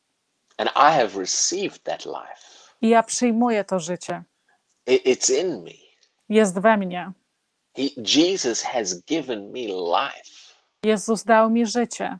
And 0.58 0.68
I 0.76 0.90
have 0.92 1.18
received 1.18 1.84
that 1.84 2.06
life. 2.06 2.72
I 2.80 2.88
ja 2.88 3.02
przyjmuję 3.02 3.64
to 3.64 3.78
życie. 3.80 4.22
It- 4.86 5.04
it's 5.06 5.40
in 5.40 5.62
me. 5.62 5.70
Jest 6.28 6.58
we 6.58 6.76
mnie. 6.76 7.12
He, 7.76 7.82
Jesus 7.96 8.62
has 8.62 8.94
given 9.04 9.50
me 9.52 9.60
life. 9.60 10.54
Jezus 10.84 11.24
dał 11.24 11.50
mi 11.50 11.66
życie. 11.66 12.18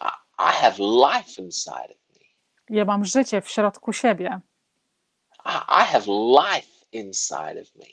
I, 0.00 0.04
I 0.38 0.52
have 0.52 0.74
life 0.78 1.42
inside 1.42 1.90
of 1.90 2.16
me. 2.16 2.24
Ja 2.70 2.84
mam 2.84 3.04
życie 3.04 3.42
w 3.42 3.48
środku 3.48 3.92
siebie. 3.92 4.40
I, 5.44 5.82
I 5.82 5.84
have 5.84 6.04
life 6.08 6.68
inside 6.92 7.60
of 7.62 7.74
me. 7.74 7.86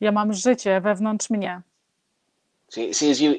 Ja 0.00 0.12
mam 0.12 0.32
życie 0.32 0.80
wewnątrz 0.80 1.30
mnie. 1.30 1.62
See, 2.70 2.94
see 2.94 3.10
as 3.10 3.20
you, 3.20 3.34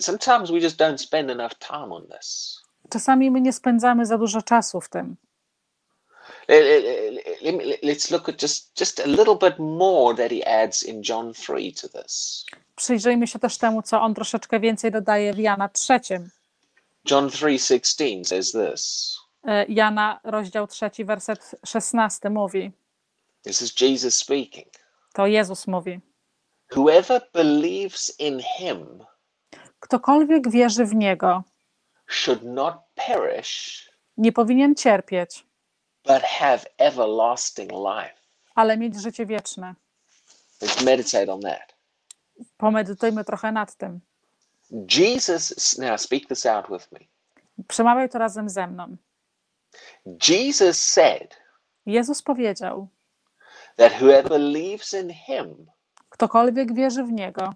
sometimes 0.00 0.50
we 0.50 0.58
just 0.60 0.76
don't 0.78 0.98
spend 0.98 1.30
enough 1.30 1.54
time 1.58 1.92
on 1.94 2.06
this. 2.08 2.61
Czasami 2.92 3.30
my 3.30 3.40
nie 3.40 3.52
spędzamy 3.52 4.06
za 4.06 4.18
dużo 4.18 4.42
czasu 4.42 4.80
w 4.80 4.88
tym. 4.88 5.16
Let's 7.82 8.10
look 8.12 8.28
at 8.28 8.42
just, 8.42 8.80
just 8.80 9.00
a 9.00 9.06
little 9.06 9.36
bit 9.36 9.58
more 9.58 10.16
that 10.16 10.30
he 10.30 10.62
adds 10.62 10.82
in 10.82 11.02
John 11.08 11.32
3 11.32 11.72
to 11.80 12.02
this. 12.02 12.44
Przyjrzyjmy 12.76 13.26
się 13.26 13.38
też 13.38 13.58
temu, 13.58 13.82
co 13.82 14.00
on 14.00 14.14
troszeczkę 14.14 14.60
więcej 14.60 14.90
dodaje 14.90 15.34
w 15.34 15.38
Jana 15.38 15.68
trzecim. 15.68 16.30
John 17.10 17.28
3:16 17.28 18.24
says 18.24 18.52
this. 18.52 19.16
E, 19.44 19.64
Jana, 19.68 20.20
rozdział 20.24 20.66
trzeci, 20.66 21.04
werset 21.04 21.50
szesnasty 21.66 22.30
mówi. 22.30 22.72
This 23.42 23.62
is 23.62 23.80
Jesus 23.80 24.14
speaking. 24.14 24.68
To 25.12 25.26
Jezus 25.26 25.66
mówi. 25.66 26.00
Whoever 26.76 27.28
believes 27.34 28.20
in 28.20 28.40
him 28.58 29.04
Ktokolwiek 29.80 30.50
wierzy 30.50 30.84
w 30.84 30.94
Niego, 30.94 31.42
should 32.10 32.42
not 32.42 32.74
perish, 32.94 33.88
nie 34.16 34.32
powinien 34.32 34.74
cierpieć, 34.74 35.44
but 36.04 36.22
have 36.22 36.60
everlasting 36.78 37.72
life. 37.72 38.14
ale 38.54 38.76
mieć 38.76 39.00
życie 39.00 39.26
wieczne. 39.26 39.74
Let's 40.62 40.84
meditate 40.84 41.32
on 41.32 41.40
that. 41.40 41.74
Pomedytujmy 42.56 43.24
trochę 43.24 43.52
nad 43.52 43.74
tym. 43.76 44.00
Jesus, 44.98 45.78
now 45.78 46.00
speak 46.00 46.28
this 46.28 46.46
out 46.46 46.66
with 46.70 46.92
me. 46.92 46.98
Przemawiaj 47.68 48.08
to 48.08 48.18
razem 48.18 48.48
ze 48.48 48.66
mną. 48.66 48.96
Jesus 50.30 50.82
said 50.82 51.36
Jezus 51.86 52.22
powiedział: 52.22 52.88
that 53.76 53.92
whoever 53.92 54.28
believes 54.28 54.92
in 54.94 55.10
him 55.10 55.66
Ktokolwiek 56.08 56.74
wierzy 56.74 57.04
w 57.04 57.12
Niego, 57.12 57.54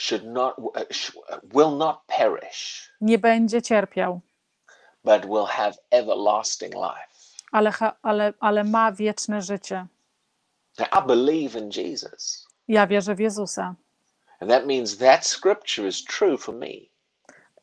should 0.00 0.24
not, 0.24 0.58
uh, 0.58 0.82
sh- 0.90 1.12
will 1.54 1.76
not 1.76 2.00
perish, 2.06 2.90
nie 3.00 3.18
będzie 3.18 3.62
cierpiał, 3.62 4.20
but 5.04 5.26
will 5.26 5.46
have 5.46 5.72
everlasting 5.90 6.74
life. 6.74 7.10
ale, 7.52 7.72
ale, 8.02 8.32
ale 8.40 8.64
ma 8.64 8.92
wieczne 8.92 9.42
życie. 9.42 9.86
Now, 10.78 10.88
I 11.04 11.06
believe 11.06 11.58
in 11.58 11.70
Jesus. 11.76 12.46
Ja 12.68 12.86
wierzę 12.86 13.14
w 13.14 13.18
Jezusa. 13.20 13.74
And 14.40 14.50
that 14.50 14.66
means 14.66 14.98
that 14.98 15.26
scripture 15.26 15.88
is 15.88 16.04
true 16.04 16.38
for 16.38 16.54
me. 16.54 16.66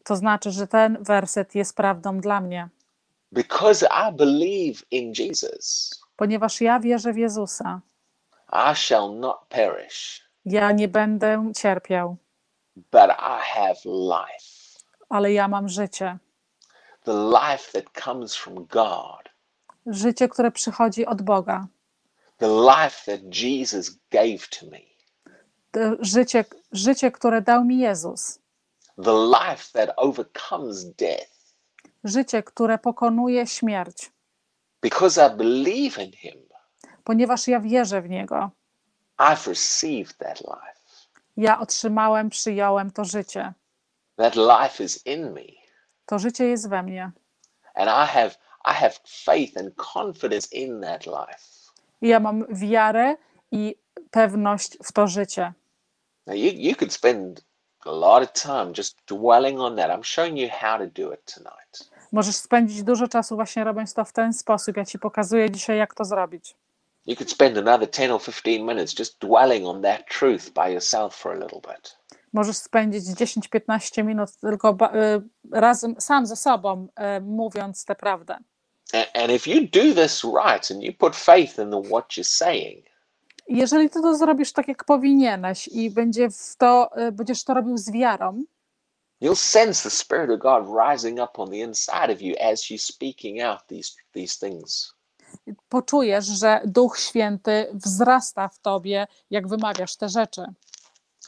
To 0.04 0.16
znaczy, 0.16 0.52
że 0.52 0.68
ten 0.68 1.04
werset 1.04 1.56
jest 1.56 1.76
prawdą 1.76 2.20
dla 2.20 2.42
mnie, 2.42 2.70
Because 3.32 3.86
I 3.86 4.12
believe 4.14 4.84
in 4.92 5.14
Jesus, 5.20 5.92
ponieważ 6.16 6.62
ja 6.62 6.80
wierzę 6.80 7.14
w 7.14 7.18
Jezusa. 7.18 7.82
I 8.54 8.76
shall 8.76 9.16
not 9.16 9.38
perish, 9.50 10.28
Ja 10.46 10.72
nie 10.72 10.88
będę 10.88 11.52
cierpiał, 11.58 12.18
but 12.92 13.10
I 13.20 13.40
have 13.42 13.76
life. 13.86 14.80
ale 15.10 15.34
ja 15.34 15.48
mam 15.48 15.70
życie. 15.70 16.18
The 17.04 17.14
life 17.14 17.72
that 17.82 18.04
comes 18.04 18.36
from 18.36 18.56
God. 18.66 19.30
Życie, 19.86 20.30
które 20.30 20.52
przychodzi 20.52 21.06
od 21.06 21.22
Boga. 21.22 21.68
The 22.38 22.48
life 22.48 23.12
that 23.12 23.36
Jesus 23.36 23.90
gave 24.12 24.48
to 24.60 24.66
me. 24.66 24.80
To 25.72 25.80
Życie, 26.00 26.46
życie, 26.72 27.12
które 27.12 27.42
dał 27.42 27.64
mi 27.66 27.80
Jezus. 27.80 28.40
The 29.04 29.14
life 29.14 29.72
that 29.74 29.94
overcomes 29.98 30.86
death. 30.86 31.54
Życie, 32.04 32.44
które 32.44 32.78
pokonuje 32.78 33.48
śmierć, 33.48 34.12
Because 34.82 35.28
I 35.28 35.38
believe 35.38 36.04
in 36.04 36.12
Him, 36.12 36.48
ponieważ 37.04 37.48
ja 37.48 37.60
wierzę 37.60 38.02
w 38.02 38.10
Niego. 38.10 38.50
I've 39.20 39.48
received 39.48 40.18
that 40.18 40.42
life. 40.42 40.77
Ja 41.38 41.60
otrzymałem, 41.60 42.30
przyjąłem 42.30 42.92
to 42.92 43.06
życie. 43.06 43.54
That 44.16 44.36
life 44.36 44.84
is 44.84 45.06
in 45.06 45.34
me. 45.34 45.42
To 46.06 46.20
życie 46.20 46.48
jest 46.48 46.70
we 46.70 46.84
mnie. 46.84 47.12
And 47.76 47.90
I 47.90 48.14
have 48.14 48.32
I 48.66 48.74
have 48.74 49.00
faith 49.06 49.58
and 49.58 49.76
confidence 49.76 50.48
in 50.52 50.82
that 50.82 51.06
life. 51.06 51.72
I 52.02 52.08
ja 52.08 52.20
mam 52.20 52.46
wiarę 52.50 53.16
i 53.52 53.76
pewność 54.12 54.78
w 54.84 54.92
to 54.92 55.08
życie. 55.08 55.54
Now 56.28 56.36
you, 56.36 56.52
you 56.54 56.76
could 56.76 56.94
spend 56.94 57.46
a 57.86 57.92
lot 57.92 58.24
of 58.24 58.32
time 58.34 58.74
just 58.78 58.98
dwelling 59.06 59.60
on 59.60 59.76
that. 59.76 59.90
I'm 59.90 60.04
showing 60.04 60.38
you 60.38 60.50
how 60.50 60.78
to 60.78 60.88
do 60.88 61.14
it 61.14 61.34
tonight. 61.34 61.92
Możesz 62.12 62.36
spędzić 62.36 62.84
dużo 62.84 63.08
czasu 63.08 63.36
właśnie 63.36 63.64
robiąc 63.64 63.94
to 63.94 64.06
w 64.06 64.14
ten 64.14 64.34
sposób. 64.34 64.78
Ja 64.78 64.86
ci 64.86 65.00
pokazuję 65.00 65.52
dzisiaj, 65.52 65.78
jak 65.78 65.94
to 65.94 66.06
zrobić. 66.06 66.56
You 67.08 67.16
could 67.16 67.30
spend 67.30 67.58
another 67.58 67.88
10 67.88 68.12
or 68.12 68.20
15 68.20 68.66
minutes 68.66 68.94
just 68.94 69.20
dwelling 69.20 69.66
on 69.66 69.82
that 69.82 70.08
truth 70.08 70.54
by 70.54 70.68
yourself 70.68 71.16
for 71.16 71.32
a 71.32 71.40
little 71.40 71.62
bit. 71.62 71.98
Możesz 72.34 72.58
spędzić 72.58 73.04
10-15 73.04 74.04
minut 74.04 74.30
tylko 74.42 74.70
y, 74.72 75.22
razem, 75.52 75.96
sam 76.00 76.26
ze 76.26 76.36
sobą, 76.36 76.88
y, 77.18 77.22
mówiąc 77.22 77.86
tę 77.86 77.96
prawdę. 77.96 78.38
And, 78.94 79.32
if 79.32 79.48
you 79.48 79.62
do 79.62 79.94
this 79.94 80.24
right 80.24 80.72
and 80.72 80.84
you 80.84 80.94
put 80.94 81.16
faith 81.16 81.60
in 81.60 81.72
the, 81.72 81.82
what 81.82 82.18
you're 82.18 82.24
saying, 82.24 82.86
Jeżeli 83.48 83.90
ty 83.90 84.02
to 84.02 84.16
zrobisz 84.16 84.54
tak, 84.54 84.68
jak 84.68 84.84
powinieneś 84.84 85.68
i 85.68 85.92
będzie 85.92 86.30
w 86.30 86.56
to, 86.58 86.90
y, 87.08 87.12
będziesz 87.12 87.44
to 87.44 87.54
robił 87.54 87.78
z 87.78 87.92
wiarą, 87.92 88.44
you'll 89.22 89.36
sense 89.36 89.90
the 89.90 89.96
Spirit 89.96 90.30
of 90.30 90.40
God 90.40 90.66
rising 90.90 91.20
up 91.20 91.42
on 91.42 91.50
the 91.50 91.58
inside 91.58 92.14
of 92.14 92.22
you 92.22 92.36
as 92.52 92.62
you're 92.62 92.94
speaking 92.94 93.42
out 93.42 93.60
these, 93.68 93.92
these 94.14 94.40
things. 94.40 94.97
Poczujesz, 95.70 96.26
że 96.26 96.62
Duch 96.66 97.00
Święty 97.00 97.68
wzrasta 97.74 98.48
w 98.48 98.60
tobie, 98.60 99.08
jak 99.30 99.48
wymawiasz 99.48 99.96
te 99.96 100.10
rzeczy. 100.10 100.42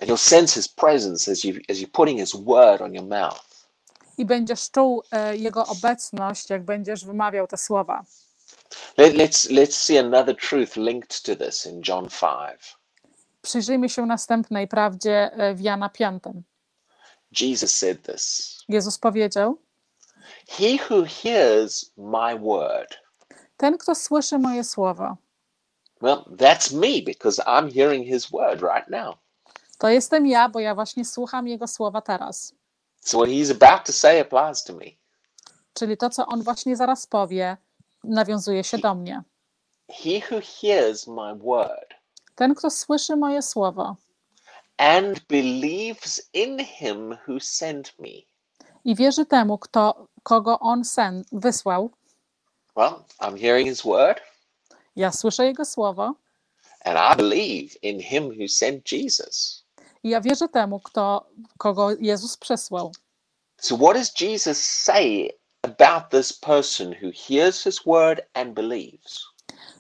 And 0.02 0.10
you'll 0.10 0.18
sense 0.18 0.54
His 0.54 0.68
presence 0.68 1.32
as, 1.32 1.44
you, 1.44 1.56
as 1.70 1.78
you're 1.78 1.92
putting 1.92 2.20
His 2.20 2.36
word 2.36 2.82
on 2.82 2.94
your 2.94 3.06
mouth. 3.06 3.50
I 4.18 4.26
będziesz 4.26 4.72
czuł 4.72 5.04
e, 5.12 5.38
Jego 5.38 5.66
obecność, 5.66 6.50
jak 6.50 6.66
będziesz 6.66 7.06
wymawiał 7.06 7.48
te 7.48 7.58
słowa. 7.58 8.04
Let, 8.98 9.14
let's, 9.14 9.50
let's 9.50 9.76
see 9.76 9.98
another 9.98 10.36
truth 10.36 10.76
linked 10.76 11.22
to 11.24 11.36
this 11.36 11.66
in 11.66 11.82
John 11.88 12.08
5. 12.10 12.78
Przyjrzyjmy 13.42 13.90
się 13.90 14.06
następnej 14.06 14.68
prawdzie 14.68 15.32
e, 15.34 15.56
w 15.56 15.62
Jana 15.62 15.90
5. 15.90 16.24
Jesus 17.42 17.76
said 17.76 18.02
this 18.02 18.58
Jezus 18.70 18.98
powiedział: 18.98 19.58
He 20.48 20.78
who 20.90 21.06
hears 21.06 21.92
my 21.98 22.40
word, 22.40 22.98
Ten, 23.60 23.78
kto 23.78 23.96
słyszy 23.96 24.40
moje 24.40 24.64
słowo, 24.64 25.18
well, 26.02 26.24
that's 26.38 26.74
me 26.74 27.02
because 27.06 27.42
I'm 27.46 27.74
hearing 27.74 28.08
His 28.08 28.32
word 28.32 28.62
right 28.62 28.88
now. 28.90 29.16
to 29.78 29.90
jestem 29.90 30.28
ja, 30.28 30.50
bo 30.50 30.60
ja 30.60 30.76
właśnie 30.76 31.06
słucham 31.06 31.48
Jego 31.48 31.68
słowa 31.68 32.02
teraz. 32.02 32.54
So 33.02 33.18
what 33.18 33.30
He's 33.30 33.52
about 33.52 33.86
to 33.86 33.94
say 33.94 34.22
applies 34.22 34.64
to 34.64 34.74
me. 34.74 34.86
czyli 35.74 35.98
to, 35.98 36.10
co 36.10 36.26
on 36.28 36.44
właśnie 36.44 36.76
zaraz 36.76 37.08
powie, 37.08 37.58
nawiązuje 38.04 38.64
się 38.64 38.78
do 38.78 38.96
mnie. 38.96 39.24
He 39.90 40.20
who 40.32 40.42
hears 40.62 41.08
my 41.08 41.36
word 41.36 41.94
Ten, 42.36 42.56
kto 42.56 42.70
słyszy 42.70 43.16
moje 43.16 43.42
słowo 43.42 43.96
and 44.78 45.20
believes 45.30 46.30
in 46.34 46.60
him 46.66 47.18
who 47.28 47.40
sent 47.40 47.94
me. 48.00 48.10
i 48.86 48.96
wierzy 48.96 49.26
temu, 49.26 49.58
kto, 49.58 50.08
kogo 50.24 50.60
on 50.60 50.86
sen 50.86 51.24
wysłał, 51.32 51.90
Well, 52.80 53.06
I'm 53.20 53.38
hearing 53.38 53.68
his 53.68 53.82
word 53.82 54.22
ja 54.96 55.12
słyszę 55.12 55.46
jego 55.46 55.66
słowo 55.66 56.16
and 56.86 56.98
I 56.98 57.16
believe 57.16 57.76
in 57.82 58.00
him 58.00 58.24
who 58.30 58.48
sent 58.48 58.92
Jesus. 58.92 59.66
i 60.04 60.10
ja 60.10 60.22
wierzę 60.22 60.48
temu, 60.48 60.80
kto, 60.80 61.30
kogo 61.58 61.90
Jezus 62.00 62.38
przesłał. 62.38 62.92
So, 63.58 63.78
what 63.78 63.94
does 63.94 64.22
Jesus 64.22 64.64
say 64.64 65.30
about 65.64 66.10
this 66.10 66.34
person 66.34 66.94
who 66.94 67.12
hears 67.28 67.64
his 67.64 67.80
word 67.86 68.22
and 68.34 68.54
believes? 68.54 69.26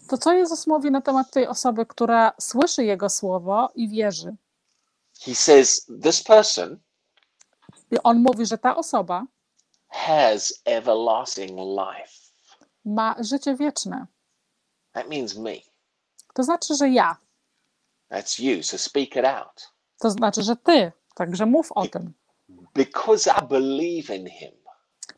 To 0.09 0.17
co 0.17 0.33
Jezus 0.33 0.67
mówi 0.67 0.91
na 0.91 1.01
temat 1.01 1.31
tej 1.31 1.47
osoby, 1.47 1.85
która 1.85 2.31
słyszy 2.41 2.85
jego 2.85 3.09
słowo 3.09 3.69
i 3.75 3.89
wierzy? 3.89 4.35
He 5.21 5.35
says, 5.35 5.85
This 6.03 6.23
person 6.23 6.79
I 7.91 7.97
on 8.03 8.19
mówi, 8.19 8.45
że 8.45 8.57
ta 8.57 8.75
osoba 8.75 9.25
has 9.87 10.53
everlasting 10.65 11.51
life. 11.57 12.18
Ma 12.89 13.15
życie 13.19 13.55
wieczne. 13.55 14.05
That 14.93 15.07
means 15.09 15.35
me. 15.37 15.55
To 16.33 16.43
znaczy, 16.43 16.75
że 16.75 16.89
ja. 16.89 17.17
That's 18.11 18.39
you. 18.43 18.63
So, 18.63 18.77
speak 18.77 19.15
it 19.15 19.25
out. 19.25 19.73
To 19.99 20.09
znaczy, 20.11 20.43
że 20.43 20.55
ty. 20.55 20.91
Także 21.15 21.45
mów 21.45 21.71
o 21.71 21.87
tym. 21.87 22.13
Because 22.73 23.31
I 23.41 23.47
believe 23.47 24.15
in 24.15 24.29
him, 24.29 24.51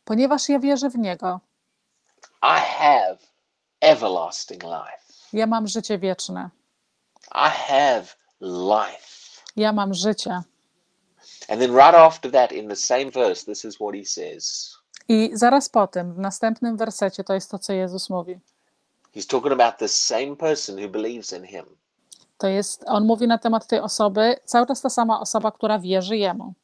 Ponieważ 0.04 0.48
ja 0.48 0.58
wierzę 0.58 0.90
w 0.90 0.98
niego, 0.98 1.40
I 2.42 2.60
have 2.60 3.18
everlasting 3.80 4.62
life. 4.62 5.12
ja 5.32 5.46
mam 5.46 5.66
życie 5.68 5.98
wieczne. 5.98 6.50
I 7.34 7.50
have 7.50 8.04
life. 8.40 9.42
Ja 9.56 9.72
mam 9.72 9.94
życie. 9.94 10.42
And 11.48 11.60
then, 11.60 11.70
right 11.74 11.94
after 11.94 12.32
that, 12.32 12.52
in 12.52 12.68
the 12.68 12.76
same 12.76 13.10
verse, 13.10 13.44
this 13.44 13.64
is 13.64 13.76
what 13.76 13.94
he 13.94 14.04
says. 14.04 14.76
I 15.08 15.30
zaraz 15.34 15.68
po 15.68 15.86
tym, 15.86 16.14
w 16.14 16.18
następnym 16.18 16.76
wersecie, 16.76 17.24
to 17.24 17.34
jest 17.34 17.50
to, 17.50 17.58
co 17.58 17.72
Jezus 17.72 18.10
mówi. 18.10 18.40
He's 19.14 19.26
talking 19.26 19.52
about 19.52 19.78
the 19.78 19.88
same 19.88 20.36
person 20.36 20.78
who 20.78 20.88
believes 20.88 21.32
in 21.32 21.44
him. 21.44 21.64
To 22.38 22.48
jest, 22.48 22.84
on 22.86 23.04
mówi 23.06 23.26
na 23.28 23.38
temat 23.38 23.66
tej 23.66 23.80
osoby, 23.80 24.36
cały 24.44 24.66
czas 24.66 24.80
ta 24.80 24.90
sama 24.90 25.20
osoba, 25.20 25.52
która 25.52 25.78
wierzy 25.78 26.16
jemu. 26.16 26.54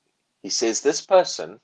He 0.44 0.50
says, 0.50 0.82
This 0.82 1.02
person 1.06 1.58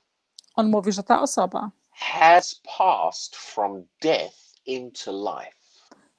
On 0.55 0.69
mówi, 0.69 0.91
że 0.91 1.03
ta 1.03 1.21
osoba, 1.21 1.69
has 1.91 2.61
passed 2.77 3.35
from 3.35 3.83
death 4.01 4.35
into 4.65 5.11
life. 5.11 5.55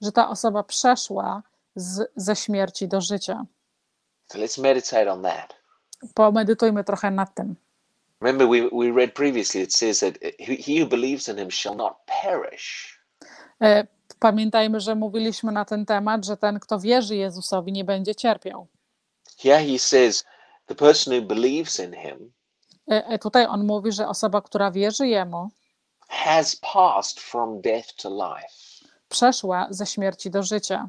że 0.00 0.12
ta 0.12 0.28
osoba 0.28 0.62
przeszła 0.62 1.42
z, 1.76 2.12
ze 2.16 2.36
śmierci 2.36 2.88
do 2.88 3.00
życia. 3.00 3.44
So 4.32 4.38
let's 4.38 4.62
meditate 4.62 5.12
on 5.12 5.22
that. 5.22 5.54
Pomedytujmy 6.14 6.84
trochę 6.84 7.10
nad 7.10 7.34
tym. 7.34 7.56
Remember, 8.20 8.46
we, 8.48 8.68
we 8.72 8.90
read 8.90 9.14
previously, 9.14 9.61
it 9.62 9.72
says 9.74 10.00
that 10.00 10.18
he 10.38 10.57
he 10.57 10.81
who 10.81 10.87
believes 10.88 11.29
in 11.29 11.38
him 11.38 11.50
shall 11.50 11.74
not 11.76 11.96
perish. 12.07 12.98
E, 13.62 13.87
Pamiętajmy, 14.18 14.81
że 14.81 14.94
mówiliśmy 14.94 15.52
na 15.52 15.64
ten 15.64 15.87
temat, 15.87 16.24
że 16.24 16.37
ten, 16.37 16.61
kto 16.61 16.79
wierzy 16.81 17.16
Jezusowi, 17.16 17.72
nie 17.72 17.85
będzie 17.85 18.14
cierpiał. 18.14 18.66
Here 19.38 19.64
he 19.64 19.79
says, 19.79 20.24
the 20.66 20.74
person 20.74 21.12
who 21.20 21.22
believes 21.26 21.81
in 21.81 21.92
him 21.92 22.33
E, 22.90 23.07
e, 23.07 23.18
Tutaj 23.18 23.46
on 23.46 23.66
mówi, 23.66 23.92
że 23.92 24.09
osoba, 24.09 24.42
która 24.42 24.70
wierzy 24.70 25.09
Jemu, 25.09 25.48
has 26.09 26.57
passed 26.57 27.20
from 27.20 27.61
death 27.61 27.94
to 27.96 28.11
life. 28.11 28.48
przeszła 29.09 29.66
ze 29.70 29.87
śmierci 29.87 30.31
do 30.31 30.42
życia. 30.42 30.88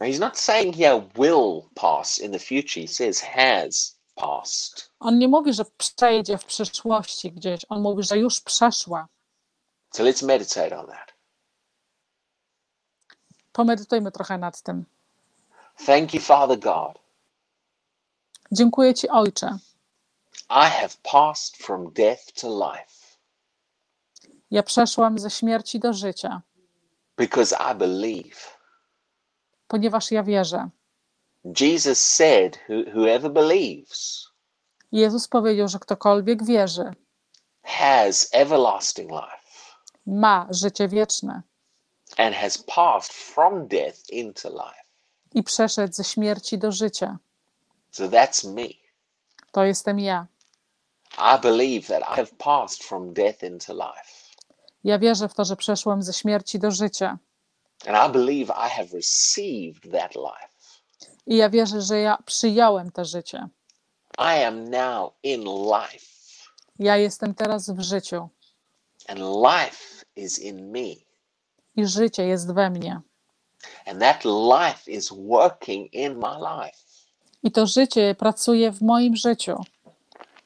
Now, 0.00 0.08
he's 0.10 0.20
not 0.20 0.38
saying 0.38 0.76
here 0.76 1.02
will 1.14 1.62
pass 1.74 2.18
in 2.18 2.32
the 2.32 2.38
future, 2.38 2.80
he 2.82 2.88
says 2.88 3.20
has 3.20 3.98
passed. 4.14 4.85
On 5.00 5.18
nie 5.18 5.28
mówi, 5.28 5.52
że 5.52 5.64
przejdzie 5.78 6.38
w 6.38 6.44
przyszłości 6.44 7.32
gdzieś, 7.32 7.60
on 7.68 7.82
mówi, 7.82 8.02
że 8.02 8.18
już 8.18 8.40
przeszła. 8.40 9.08
So 9.94 10.02
let's 10.04 10.26
meditate 10.26 10.78
on 10.80 10.86
that. 10.86 11.12
Pomedytujmy 13.52 14.12
trochę 14.12 14.38
nad 14.38 14.62
tym. 14.62 14.84
Thank 15.86 16.14
you, 16.14 16.20
Father 16.20 16.58
God. 16.58 16.98
Dziękuję 18.52 18.94
Ci, 18.94 19.08
Ojcze. 19.08 19.58
I 20.50 20.70
have 20.70 20.90
passed 21.02 21.56
from 21.56 21.92
death 21.92 22.32
to 22.40 22.48
life 22.48 23.06
Ja 24.50 24.62
przeszłam 24.62 25.18
ze 25.18 25.30
śmierci 25.30 25.80
do 25.80 25.92
życia, 25.92 26.42
because 27.18 27.56
I 27.72 27.74
believe. 27.74 28.36
ponieważ 29.68 30.10
ja 30.10 30.22
wierzę. 30.22 30.68
Jesus 31.60 31.98
said, 32.00 32.58
"Who- 32.68 32.90
Whoever 32.94 33.30
believes 33.32 34.28
Jezus 34.92 35.28
powiedział, 35.28 35.68
że 35.68 35.78
ktokolwiek 35.78 36.44
wierzy, 36.44 36.94
has 37.62 38.28
everlasting 38.32 39.10
life 39.10 39.46
ma 40.06 40.46
życie 40.50 40.88
wieczne 40.88 41.42
and 42.18 42.34
has 42.34 42.58
passed 42.58 43.12
from 43.12 43.68
death 43.68 44.10
into 44.10 44.48
life. 44.48 44.84
i 45.34 45.42
przeszedł 45.42 45.92
ze 45.94 46.04
śmierci 46.04 46.58
do 46.58 46.72
życia. 46.72 47.18
So 47.90 48.04
that's 48.08 48.54
me. 48.54 48.68
To 49.52 49.64
jestem 49.64 49.98
ja. 49.98 50.26
I 51.18 51.40
believe 51.40 51.86
that 51.88 52.02
I 52.02 52.16
have 52.16 52.28
passed 52.38 52.84
from 52.84 53.12
death 53.12 53.42
into 53.42 53.72
life. 53.74 54.12
Ja 54.84 54.98
wierzę 54.98 55.28
w 55.28 55.34
to, 55.34 55.44
że 55.44 55.56
przeszłam 55.56 56.02
ze 56.02 56.12
śmierci 56.12 56.58
do 56.58 56.70
życia. 56.70 57.18
And 57.86 58.10
I 58.10 58.12
believe 58.12 58.54
I 58.66 58.70
have 58.70 58.88
received 58.92 59.92
that 59.92 60.14
life. 60.14 60.48
I 61.26 61.36
ja 61.36 61.50
wierzę, 61.50 61.82
że 61.82 61.98
ja 61.98 62.18
przyjąłem 62.26 62.92
to 62.92 63.04
życie. 63.04 63.48
I 64.18 64.44
am 64.44 64.64
now 64.70 65.12
in 65.22 65.44
life, 65.44 66.06
Ja 66.78 66.96
jestem 66.96 67.34
teraz 67.34 67.70
w 67.70 67.80
życiu 67.80 68.28
and 69.08 69.18
life 69.20 70.04
is 70.16 70.38
in 70.38 70.70
me. 70.72 70.94
i 71.76 71.86
życie 71.86 72.26
jest 72.26 72.52
we 72.54 72.70
mnie. 72.70 73.00
And 73.86 74.00
that 74.00 74.24
life 74.24 74.90
is 74.90 75.12
working 75.12 75.92
in 75.94 76.14
my 76.18 76.36
life, 76.38 76.78
I 77.42 77.50
to 77.50 77.66
życie 77.66 78.14
pracuje 78.14 78.72
w 78.72 78.82
moim 78.82 79.16
życiu. 79.16 79.56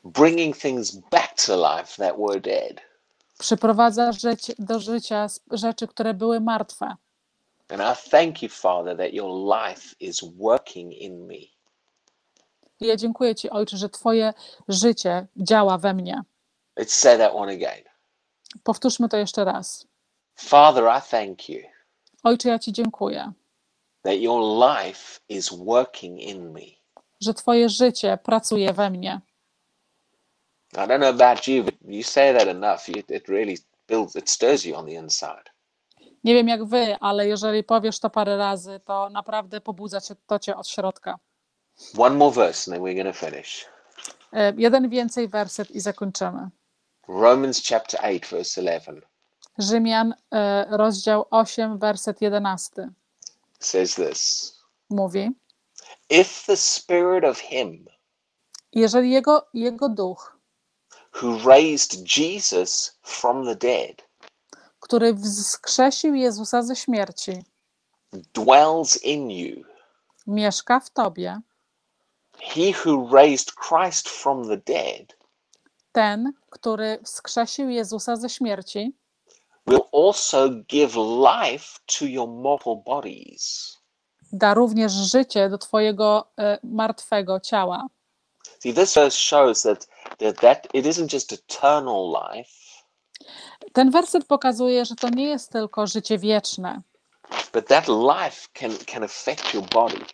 bringing 0.04 0.56
things 0.56 0.96
back 1.10 1.34
to 1.46 1.56
life 1.56 1.96
that 1.96 2.16
were 2.18 2.40
dead. 2.40 2.80
Przyprowadza 3.38 4.12
życie, 4.12 4.52
do 4.58 4.80
życia 4.80 5.26
rzeczy, 5.50 5.88
które 5.88 6.14
były 6.14 6.40
martwe. 6.40 6.96
And 7.68 7.80
I 7.82 8.10
thank 8.10 8.42
you, 8.42 8.48
Father, 8.48 8.96
that 8.96 9.12
your 9.12 9.30
life 9.58 9.94
is 10.00 10.20
working 10.38 10.92
in 10.92 11.26
me. 11.26 11.36
I 12.80 12.86
ja 12.86 12.96
dziękuję 12.96 13.34
Ci, 13.34 13.50
Ojcze, 13.50 13.76
że 13.76 13.88
Twoje 13.88 14.34
życie 14.68 15.26
działa 15.36 15.78
we 15.78 15.94
mnie. 15.94 16.22
Let's 16.80 16.88
say 17.00 17.18
that 17.18 17.32
one 17.34 17.52
again. 17.52 17.84
Powtórzmy 18.64 19.08
to 19.08 19.16
jeszcze 19.16 19.44
raz. 19.44 19.86
Father, 20.36 20.84
I 20.98 21.10
thank 21.10 21.48
you 21.48 21.60
Ojcze, 22.22 22.48
ja 22.48 22.58
Ci 22.58 22.72
dziękuję, 22.72 23.32
that 24.02 24.14
your 24.14 24.40
life 24.68 25.20
is 25.28 25.50
working 25.64 26.20
in 26.20 26.50
me. 26.52 26.60
że 27.20 27.34
Twoje 27.34 27.68
życie 27.68 28.18
pracuje 28.22 28.72
we 28.72 28.90
mnie. 28.90 29.20
I 30.72 30.76
don't 30.76 30.98
know 30.98 31.20
about 31.20 31.48
you, 31.48 31.64
but 31.64 31.74
you 31.82 32.02
say 32.02 32.38
that 32.38 32.48
enough, 32.48 32.88
it, 32.88 33.10
it 33.10 33.28
really 33.28 33.58
builds, 33.88 34.16
it 34.16 34.30
stirs 34.30 34.64
you 34.64 34.76
on 34.76 34.86
the 34.86 34.92
inside. 34.92 35.42
Nie 36.24 36.34
wiem 36.34 36.48
jak 36.48 36.64
Wy, 36.64 36.96
ale 37.00 37.26
jeżeli 37.28 37.64
powiesz 37.64 37.98
to 38.00 38.10
parę 38.10 38.36
razy, 38.36 38.80
to 38.84 39.08
naprawdę 39.10 39.60
pobudza 39.60 40.00
cię, 40.00 40.14
to 40.26 40.38
Cię 40.38 40.56
od 40.56 40.68
środka. 40.68 41.18
One 41.94 42.16
more 42.16 42.32
verse, 42.32 42.66
and 42.66 42.74
then 42.74 42.82
we're 42.82 43.02
going 43.02 43.16
to 43.16 43.26
finish. 43.30 43.66
E, 44.32 44.52
Jeden 44.56 44.88
więcej 44.88 45.28
werset 45.28 45.70
i 45.70 45.80
zakończymy. 45.80 46.50
Romans 47.08 47.62
chapter 47.62 48.00
8, 48.04 48.26
verse 48.30 48.60
11 48.60 49.02
Rzymian, 49.58 50.14
e, 50.30 50.66
rozdział 50.76 51.26
8, 51.30 51.78
werset 51.78 52.22
11 52.22 52.90
says 53.60 53.94
this 53.94 54.52
mówi: 54.90 55.30
If 56.08 56.46
the 56.46 56.56
spirit 56.56 57.24
of 57.24 57.38
him 57.38 57.86
Jeżeli 58.72 59.10
jego, 59.10 59.48
jego 59.54 59.88
duch, 59.88 60.36
who 61.22 61.38
raised 61.38 62.18
Jesus 62.18 62.98
from 63.02 63.44
the 63.44 63.56
dead 63.56 64.02
który 64.80 65.14
wskrzesił 65.14 66.14
Jezusa 66.14 66.62
ze 66.62 66.76
śmierci, 66.76 67.32
dwells 68.12 69.04
in 69.04 69.30
you, 69.30 69.64
mieszka 70.26 70.80
w 70.80 70.90
Tobie, 70.90 71.40
he 72.42 72.72
who 72.84 73.16
raised 73.16 73.52
Christ 73.54 74.08
from 74.08 74.48
the 74.48 74.56
dead 74.56 75.20
ten, 75.92 76.32
który 76.50 76.98
wskrzesił 77.04 77.68
Jezusa 77.70 78.16
ze 78.16 78.28
śmierci, 78.28 78.92
will 79.66 79.82
also 79.92 80.48
give 80.48 80.96
life 80.96 81.78
to 81.98 82.04
your 82.04 82.28
mortal 82.28 82.76
bodies. 82.86 83.76
da 84.32 84.54
również 84.54 84.92
życie 84.92 85.48
do 85.48 85.58
Twojego 85.58 86.30
e, 86.38 86.58
martwego 86.62 87.40
ciała. 87.40 87.86
See, 88.60 88.74
this 88.74 88.94
verse 88.94 89.16
shows 89.18 89.62
that, 89.62 89.88
that, 90.18 90.40
that 90.40 90.68
it 90.74 90.86
isn't 90.86 91.12
just 91.12 91.32
eternal 91.32 92.12
life, 92.32 92.50
ten 93.72 93.90
werset 93.90 94.24
pokazuje, 94.24 94.84
że 94.84 94.94
to 94.94 95.08
nie 95.08 95.24
jest 95.24 95.52
tylko 95.52 95.86
życie 95.86 96.18
wieczne, 96.18 96.82
but 97.52 97.66
that 97.66 97.88
life 97.88 98.48
can, 98.52 98.70
can 98.86 99.04
affect 99.04 99.54
your 99.54 99.64
body. 99.68 100.04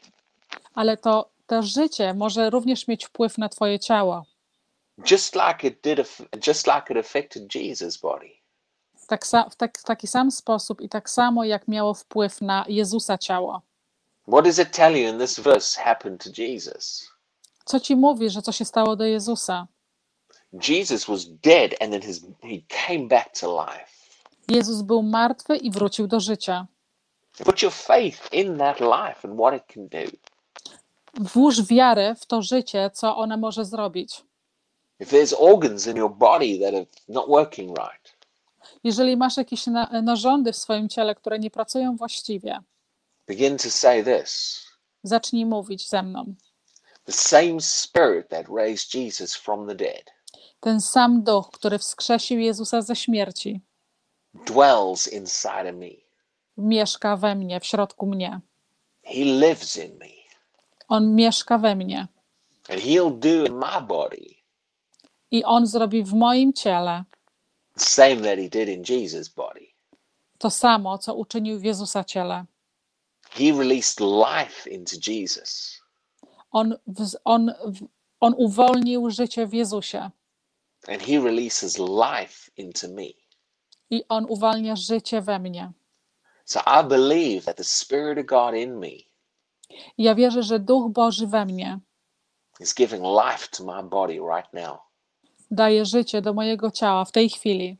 ale 0.74 0.96
to, 0.96 1.30
to 1.46 1.62
życie 1.62 2.14
może 2.14 2.50
również 2.50 2.88
mieć 2.88 3.06
wpływ 3.06 3.38
na 3.38 3.48
Twoje 3.48 3.78
ciało. 3.78 4.24
Just 5.10 5.34
like 5.34 5.66
it 5.68 5.80
did, 5.82 5.98
just 6.46 6.66
like 6.66 6.90
it 6.90 6.98
affected 6.98 7.54
Jesus' 7.54 7.96
body. 7.96 8.30
Tak, 9.06 9.26
w, 9.50 9.56
tak, 9.56 9.78
w 9.78 9.84
taki 9.84 10.06
sam 10.06 10.30
sposób 10.30 10.80
i 10.80 10.88
tak 10.88 11.10
samo 11.10 11.44
jak 11.44 11.68
miało 11.68 11.94
wpływ 11.94 12.40
na 12.40 12.64
Jezusa 12.68 13.18
ciało. 13.18 13.62
What 14.28 14.44
does 14.44 14.58
it 14.58 14.70
tell 14.72 14.96
you 14.96 15.08
in 15.08 15.18
this 15.18 15.40
verse 15.40 15.80
happened 15.80 16.24
to 16.24 16.42
Jesus? 16.42 17.10
Co 17.64 17.80
ci 17.80 17.96
mówi, 17.96 18.30
że 18.30 18.42
co 18.42 18.52
się 18.52 18.64
stało 18.64 18.96
do 18.96 19.04
Jezusa? 19.04 19.66
Jesus 20.68 21.04
was 21.04 21.26
dead 21.26 21.74
and 21.80 21.92
then 21.92 22.02
his, 22.02 22.20
he 22.42 22.58
came 22.86 23.08
back 23.08 23.40
to 23.40 23.66
life. 23.66 23.90
Jezus 24.48 24.82
był 24.82 25.02
martwy 25.02 25.56
i 25.56 25.70
wrócił 25.70 26.06
do 26.06 26.20
życia. 26.20 26.66
Put 27.44 27.62
your 27.62 27.72
faith 27.72 28.32
in 28.32 28.58
that 28.58 28.80
life 28.80 29.28
and 29.28 29.38
what 29.38 29.54
it 29.54 29.62
can 29.74 29.88
do. 29.88 30.16
Włóż 31.20 31.62
wiarę 31.62 32.14
w 32.14 32.26
to 32.26 32.42
życie, 32.42 32.90
co 32.94 33.16
ona 33.16 33.36
może 33.36 33.64
zrobić. 33.64 34.24
Jeżeli 38.84 39.16
masz 39.16 39.36
jakieś 39.36 39.66
na, 39.66 40.02
narządy 40.02 40.52
w 40.52 40.56
swoim 40.56 40.88
ciele, 40.88 41.14
które 41.14 41.38
nie 41.38 41.50
pracują 41.50 41.96
właściwie, 41.96 42.58
begin 43.28 43.56
to 43.58 43.70
say 43.70 44.04
this 44.04 44.62
zacznij 45.02 45.46
mówić 45.46 45.88
ze 45.88 46.02
mną. 46.02 46.34
The 47.04 47.12
same 47.12 47.60
spirit 47.60 48.28
that 48.28 48.46
raised 48.48 48.94
Jesus 48.94 49.34
from 49.34 49.68
the 49.68 49.74
dead 49.74 50.10
Ten 50.60 50.80
sam 50.80 51.22
duch, 51.22 51.50
który 51.50 51.78
wskrzesił 51.78 52.38
Jezusa 52.38 52.82
ze 52.82 52.96
śmierci, 52.96 53.60
dwells 54.34 55.12
inside 55.12 55.70
of 55.70 55.76
me. 55.76 55.90
mieszka 56.56 57.16
we 57.16 57.34
mnie, 57.34 57.60
w 57.60 57.66
środku 57.66 58.06
mnie. 58.06 58.40
He 59.02 59.24
lives 59.24 59.76
in 59.76 59.98
me. 59.98 60.15
On 60.88 61.14
mieszka 61.14 61.58
we 61.58 61.74
mnie 61.74 62.08
And 62.68 62.80
he'll 62.80 63.10
do 63.18 63.44
in 63.44 63.58
my 63.58 63.80
body 63.88 64.36
i 65.30 65.44
on 65.44 65.66
zrobi 65.66 66.02
w 66.04 66.14
moim 66.14 66.52
ciele 66.52 67.04
same 67.76 68.16
that 68.22 68.38
he 68.38 68.48
did 68.48 68.68
in 68.68 68.84
Jesus' 68.84 69.28
body. 69.28 69.74
to 70.38 70.50
samo, 70.50 70.98
co 70.98 71.14
uczynił 71.14 71.58
w 71.58 71.64
Jezusa 71.64 72.04
ciele. 72.04 72.44
He 73.30 73.52
released 73.52 74.00
life 74.00 74.70
into 74.70 74.96
Jesus. 75.10 75.80
On, 76.52 76.74
on, 77.24 77.52
on 78.20 78.34
uwolnił 78.36 79.10
życie 79.10 79.46
w 79.46 79.52
Jezusie 79.54 80.10
And 80.88 81.02
he 81.02 81.18
releases 81.20 81.78
life 81.78 82.50
into 82.56 82.88
me. 82.88 83.12
i 83.90 84.04
on 84.08 84.26
uwalnia 84.28 84.76
życie 84.76 85.20
we 85.22 85.38
mnie. 85.38 85.72
So 86.44 86.60
I 86.66 86.82
believe 86.88 87.44
that 87.44 87.56
the 87.56 87.64
Spirit 87.64 88.18
of 88.18 88.26
God 88.26 88.54
in 88.54 88.78
me 88.80 89.05
I 89.70 90.02
ja 90.02 90.14
wierzę, 90.14 90.42
że 90.42 90.58
Duch 90.58 90.92
Boży 90.92 91.26
we 91.26 91.44
mnie 91.46 91.78
is 92.60 92.74
giving 92.74 93.02
life 93.04 93.48
to 93.50 93.64
my 93.64 93.82
body 93.82 94.12
right 94.36 94.52
now. 94.52 94.78
daje 95.50 95.84
życie 95.84 96.22
do 96.22 96.32
mojego 96.34 96.70
ciała 96.70 97.04
w 97.04 97.12
tej 97.12 97.30
chwili. 97.30 97.76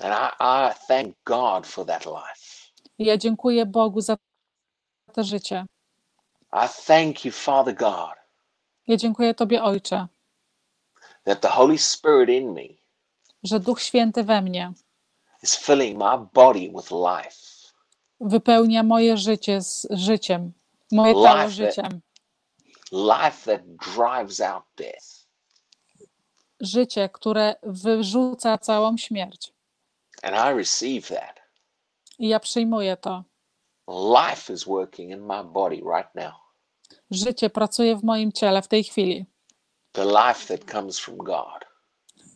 And 0.00 0.14
I, 0.14 0.42
I 0.42 0.86
thank 0.88 1.16
God 1.24 1.66
for 1.66 1.86
that 1.86 2.06
life. 2.06 2.70
I 2.98 3.04
ja 3.04 3.16
dziękuję 3.16 3.66
Bogu 3.66 4.00
za 4.00 4.16
to 5.12 5.22
życie. 5.24 5.66
I 6.52 6.68
thank 6.86 7.24
you, 7.24 7.32
Father 7.32 7.74
God, 7.74 8.14
Ja 8.86 8.96
dziękuję 8.96 9.34
Tobie, 9.34 9.62
Ojcze, 9.62 10.06
that 11.24 11.40
the 11.40 11.48
Holy 11.48 11.78
Spirit 11.78 12.28
in 12.42 12.52
me 12.52 12.62
że 13.42 13.60
Duch 13.60 13.80
Święty 13.80 14.24
we 14.24 14.42
mnie 14.42 14.72
is 15.42 15.56
filling 15.56 15.98
my 15.98 16.26
body 16.34 16.60
with 16.60 16.90
life. 16.90 17.36
wypełnia 18.20 18.82
moje 18.82 19.16
życie 19.16 19.60
z 19.60 19.86
życiem, 19.90 20.52
moje 20.92 21.12
Life 21.12 21.22
ciało 21.24 21.38
that- 21.38 21.50
życiem. 21.50 22.00
Life 22.92 23.56
that 23.56 23.62
drives 23.96 24.40
out 24.40 24.64
death. 24.76 25.26
Życie, 26.60 27.08
które 27.08 27.54
wyrzuca 27.62 28.58
całą 28.58 28.96
śmierć. 28.96 29.52
And 30.22 30.36
I 30.36 30.58
receive 30.58 31.08
that. 31.08 31.40
I 32.18 32.28
ja 32.28 32.40
przyjmuję 32.40 32.96
to. 32.96 33.24
Life 33.88 34.52
is 34.52 34.64
working 34.64 35.10
in 35.10 35.20
my 35.26 35.44
body 35.44 35.76
right 35.76 36.14
now. 36.14 36.32
Życie 37.10 37.50
pracuje 37.50 37.96
w 37.96 38.04
moim 38.04 38.32
ciele 38.32 38.62
w 38.62 38.68
tej 38.68 38.84
chwili. 38.84 39.26
The 39.92 40.04
life 40.04 40.58
that 40.58 40.70
comes 40.70 40.98
from 40.98 41.16
God. 41.16 41.64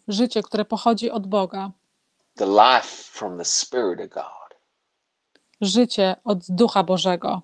Życie, 0.08 0.42
które 0.42 0.64
pochodzi 0.64 1.10
od 1.10 1.26
Boga. 1.26 1.70
The 2.34 2.46
life 2.46 2.88
from 3.12 3.38
the 3.38 3.44
Spirit 3.44 4.00
of 4.00 4.08
God. 4.08 4.58
Życie 5.60 6.16
od 6.24 6.38
Ducha 6.48 6.82
Bożego. 6.82 7.42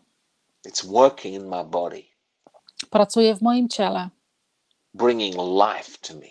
It's 0.66 0.85
working 0.85 1.35
in 1.35 1.48
my 1.48 1.64
body, 1.64 2.05
Pracuje 2.90 3.35
w 3.35 3.42
moim 3.42 3.68
ciele. 3.68 4.11
bringing 4.94 5.35
life 5.37 5.98
to 6.01 6.14
me. 6.14 6.31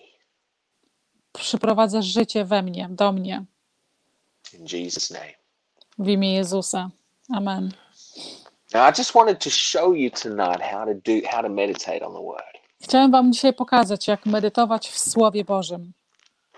Przyprowadza 1.34 2.02
życie 2.02 2.46
we 2.46 2.62
mnie, 2.62 2.88
do 2.92 3.12
mnie. 3.12 3.46
In 4.54 4.66
Jesus' 4.68 5.10
name. 5.12 5.34
W 6.00 6.08
imię 6.08 6.34
Jezusa. 6.34 6.90
Amen. 7.34 7.72
Now, 8.74 8.90
I 8.90 8.92
just 8.98 9.14
wanted 9.16 9.40
to 9.40 9.50
show 9.50 9.94
you 9.96 10.10
tonight 10.12 10.62
how 10.62 10.86
to 10.86 10.94
do, 10.94 11.22
how 11.32 11.42
to 11.42 11.50
meditate 11.50 12.02
on 12.06 12.14
the 12.14 12.22
Word. 12.22 12.58
Chciałem 12.84 13.12
Wam 13.12 13.34
dzisiaj 13.34 13.54
pokazać, 13.54 14.08
jak 14.08 14.26
medytować 14.26 14.90
w 14.90 15.00
Słowie 15.00 15.46
Bożym. 15.46 15.94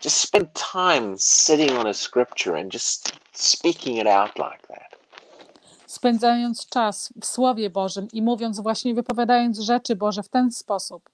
Just 0.05 0.17
spend 0.17 0.49
time 0.71 1.15
sitting 1.19 1.71
on 1.71 1.87
a 1.87 1.93
scripture 1.93 2.55
and 2.59 2.73
just 2.73 3.11
speaking 3.33 3.97
it 3.97 4.07
out 4.07 4.31
like 4.37 4.67
that. 4.67 4.92
Spędzając 5.93 6.67
czas 6.67 7.13
w 7.21 7.25
Słowie 7.25 7.69
Bożym 7.69 8.07
i 8.13 8.21
mówiąc 8.21 8.59
właśnie, 8.59 8.93
wypowiadając 8.93 9.59
rzeczy 9.59 9.95
Boże 9.95 10.23
w 10.23 10.29
ten 10.29 10.51
sposób. 10.51 11.09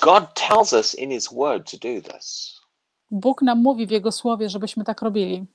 God 0.00 0.24
tells 0.34 0.72
us 0.72 0.94
in 0.94 1.10
His 1.10 1.28
Word 1.32 1.70
to 1.70 1.76
do 1.76 2.12
this. 2.12 2.56
Bóg 3.10 3.42
nam 3.42 3.62
mówi 3.62 3.86
w 3.86 3.90
Jego 3.90 4.12
Słowie, 4.12 4.48
żebyśmy 4.48 4.84
tak 4.84 5.02
robili. 5.02 5.46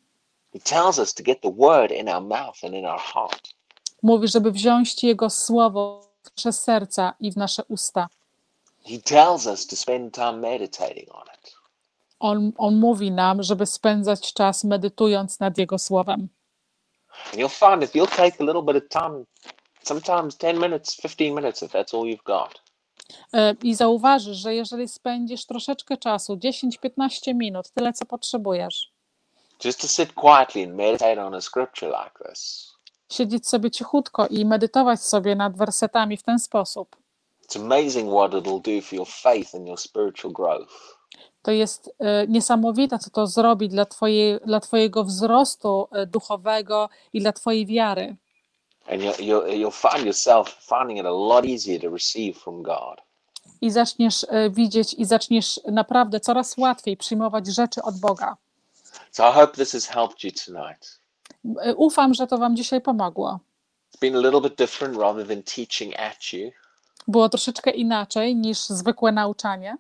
He 0.54 0.60
tells 0.60 1.00
us 1.00 1.14
to 1.14 1.24
get 1.24 1.42
the 1.42 1.52
Word 1.52 1.92
in 1.92 2.10
our 2.10 2.22
mouth 2.22 2.64
and 2.64 2.74
in 2.74 2.86
our 2.86 3.00
heart. 3.00 3.50
Mówi, 4.04 4.28
żeby 4.28 4.52
wziąć 4.52 5.04
Jego 5.04 5.30
Słowo 5.30 6.02
w 6.24 6.32
nasze 6.38 6.54
serca 6.54 7.14
i 7.20 7.32
w 7.32 7.38
nasze 7.38 7.64
usta. 7.68 8.08
He 8.86 8.98
tells 8.98 9.46
us 9.46 9.68
to 9.68 9.76
spend 9.76 10.16
time 10.16 10.38
meditating 10.38 11.10
on 11.12 11.26
it. 11.40 11.56
On, 12.20 12.52
on 12.58 12.76
mówi 12.76 13.12
nam, 13.12 13.44
żeby 13.44 13.66
spędzać 13.66 14.34
czas 14.34 14.64
medytując 14.64 15.40
nad 15.40 15.58
Jego 15.58 15.80
Słowem. 15.80 16.30
And 17.32 17.40
you'll 17.40 17.50
find 17.50 17.84
if 17.84 17.96
you'll 17.96 18.16
take 18.16 18.40
a 18.40 18.44
little 18.44 18.64
bit 18.64 18.76
of 18.76 18.90
time, 18.90 19.26
sometimes 19.84 20.36
10 20.36 20.60
minutes, 20.60 20.96
15 20.96 21.36
minutes, 21.36 21.64
if 21.64 21.72
that's 21.72 21.94
all 21.94 22.08
you've 22.08 22.24
got, 22.26 22.64
E, 23.34 23.56
I 23.64 23.76
zauważysz, 23.76 24.38
że 24.38 24.56
jeżeli 24.56 24.88
spędzisz 24.88 25.46
troszeczkę 25.46 25.98
czasu, 25.98 26.36
10-15 26.36 27.36
minut, 27.36 27.72
tyle 27.72 27.94
co 27.94 28.06
potrzebujesz, 28.06 28.94
just 29.66 29.82
to 29.82 29.88
sit 29.88 30.14
quietly 30.14 30.64
and 30.64 30.76
meditate 30.76 31.26
on 31.26 31.34
a 31.34 31.42
scripture 31.42 31.90
like 31.90 32.30
this, 32.30 32.72
siedzieć 33.12 33.48
sobie 33.48 33.72
cichutko 33.72 34.28
i 34.28 34.46
medytować 34.46 35.02
sobie 35.02 35.36
nad 35.36 35.58
wersetami 35.58 36.18
w 36.18 36.24
ten 36.24 36.40
sposób, 36.40 36.96
it's 37.44 37.62
amazing 37.62 38.10
what 38.10 38.34
it'll 38.34 38.62
do 38.62 38.82
for 38.82 38.96
your 38.96 39.08
faith 39.08 39.56
and 39.56 39.68
your 39.68 39.80
spiritual 39.80 40.34
growth. 40.34 40.98
To 41.44 41.52
jest 41.52 41.92
e, 42.00 42.28
niesamowite, 42.28 43.00
co 43.00 43.10
to 43.10 43.28
zrobi 43.28 43.70
dla, 43.70 43.86
dla 44.46 44.60
Twojego 44.60 45.04
wzrostu 45.04 45.88
e, 45.92 46.06
duchowego 46.06 46.90
i 47.14 47.22
dla 47.22 47.34
Twojej 47.34 47.66
wiary. 47.66 48.16
I 53.62 53.72
zaczniesz 53.72 54.26
e, 54.30 54.50
widzieć 54.50 54.94
i 54.94 55.06
zaczniesz 55.06 55.60
naprawdę 55.72 56.20
coraz 56.20 56.58
łatwiej 56.58 56.98
przyjmować 56.98 57.48
rzeczy 57.48 57.82
od 57.82 58.00
Boga. 58.00 58.38
So 59.12 59.30
I 59.30 59.34
hope 59.34 59.54
this 59.54 59.72
has 59.72 59.88
helped 59.88 60.24
you 60.24 60.32
tonight. 60.46 61.00
Ufam, 61.76 62.14
że 62.14 62.28
to 62.28 62.38
Wam 62.38 62.56
dzisiaj 62.56 62.82
pomogło. 62.82 63.40
It's 63.94 64.00
been 64.00 64.16
a 64.16 64.20
little 64.20 64.42
bit 64.42 64.58
different 64.58 64.98
rather 64.98 65.28
than 65.28 65.44
teaching 65.44 66.00
at 66.00 66.34
you. 66.34 66.52
Było 67.08 67.30
troszeczkę 67.30 67.72
inaczej 67.72 68.36
niż 68.36 68.60
zwykłe 68.60 69.12
nauczanie. 69.12 69.78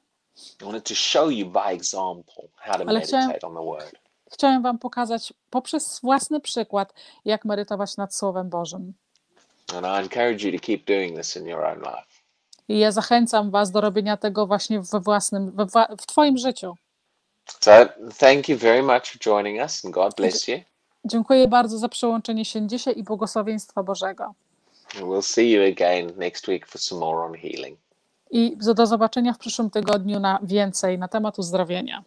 I 0.61 0.65
wanted 0.65 0.83
to 0.83 0.95
show 0.95 1.29
you 1.29 1.45
by 1.45 1.73
example 1.73 2.43
how 2.55 2.77
to 2.77 2.89
Ale 2.89 3.01
chciałem- 3.01 3.27
meditate 3.27 3.47
on 3.47 3.53
the 3.55 3.65
Word. 3.65 3.95
Chciałem 4.31 4.61
Wam 4.63 4.79
pokazać 4.79 5.33
poprzez 5.49 5.99
własny 5.99 6.39
przykład, 6.39 6.93
jak 7.25 7.45
medytować 7.45 7.97
nad 7.97 8.15
Słowem 8.15 8.49
Bożym. 8.49 8.93
And 9.75 9.85
I 9.85 9.89
encourage 10.03 10.47
you 10.47 10.59
to 10.59 10.65
keep 10.65 10.85
doing 10.85 11.17
this 11.17 11.35
in 11.37 11.47
your 11.47 11.65
own 11.65 11.79
life. 11.79 12.07
I 12.67 12.79
ja 12.79 12.91
zachęcam 12.91 13.51
Was 13.51 13.71
do 13.71 13.81
robienia 13.81 14.17
tego 14.17 14.47
właśnie 14.47 14.81
we 14.81 14.99
własnym, 14.99 15.51
we 15.51 15.65
w 15.97 16.05
Twoim 16.05 16.37
życiu. 16.37 16.75
So 17.61 17.71
thank 18.19 18.49
you 18.49 18.57
very 18.57 18.83
much 18.83 19.07
for 19.11 19.19
joining 19.19 19.61
us 19.61 19.85
and 19.85 19.93
God 19.93 20.15
bless 20.15 20.47
you. 20.47 20.57
Dziękuję 21.05 21.47
bardzo 21.47 21.77
za 21.77 21.89
przyłączenie 21.89 22.45
się 22.45 22.67
dzisiaj 22.67 22.99
i 22.99 23.03
błogosławieństwa 23.03 23.83
Bożego. 23.83 24.23
And 24.95 25.03
we'll 25.03 25.21
see 25.21 25.51
you 25.51 25.61
again 25.71 26.11
next 26.17 26.47
week 26.47 26.67
for 26.67 26.81
some 26.81 26.99
more 26.99 27.25
on 27.25 27.33
healing. 27.33 27.77
I 28.35 28.57
do 28.75 28.85
zobaczenia 28.85 29.33
w 29.33 29.37
przyszłym 29.37 29.69
tygodniu 29.69 30.19
na 30.19 30.39
więcej 30.43 30.99
na 30.99 31.07
temat 31.07 31.39
uzdrowienia. 31.39 32.03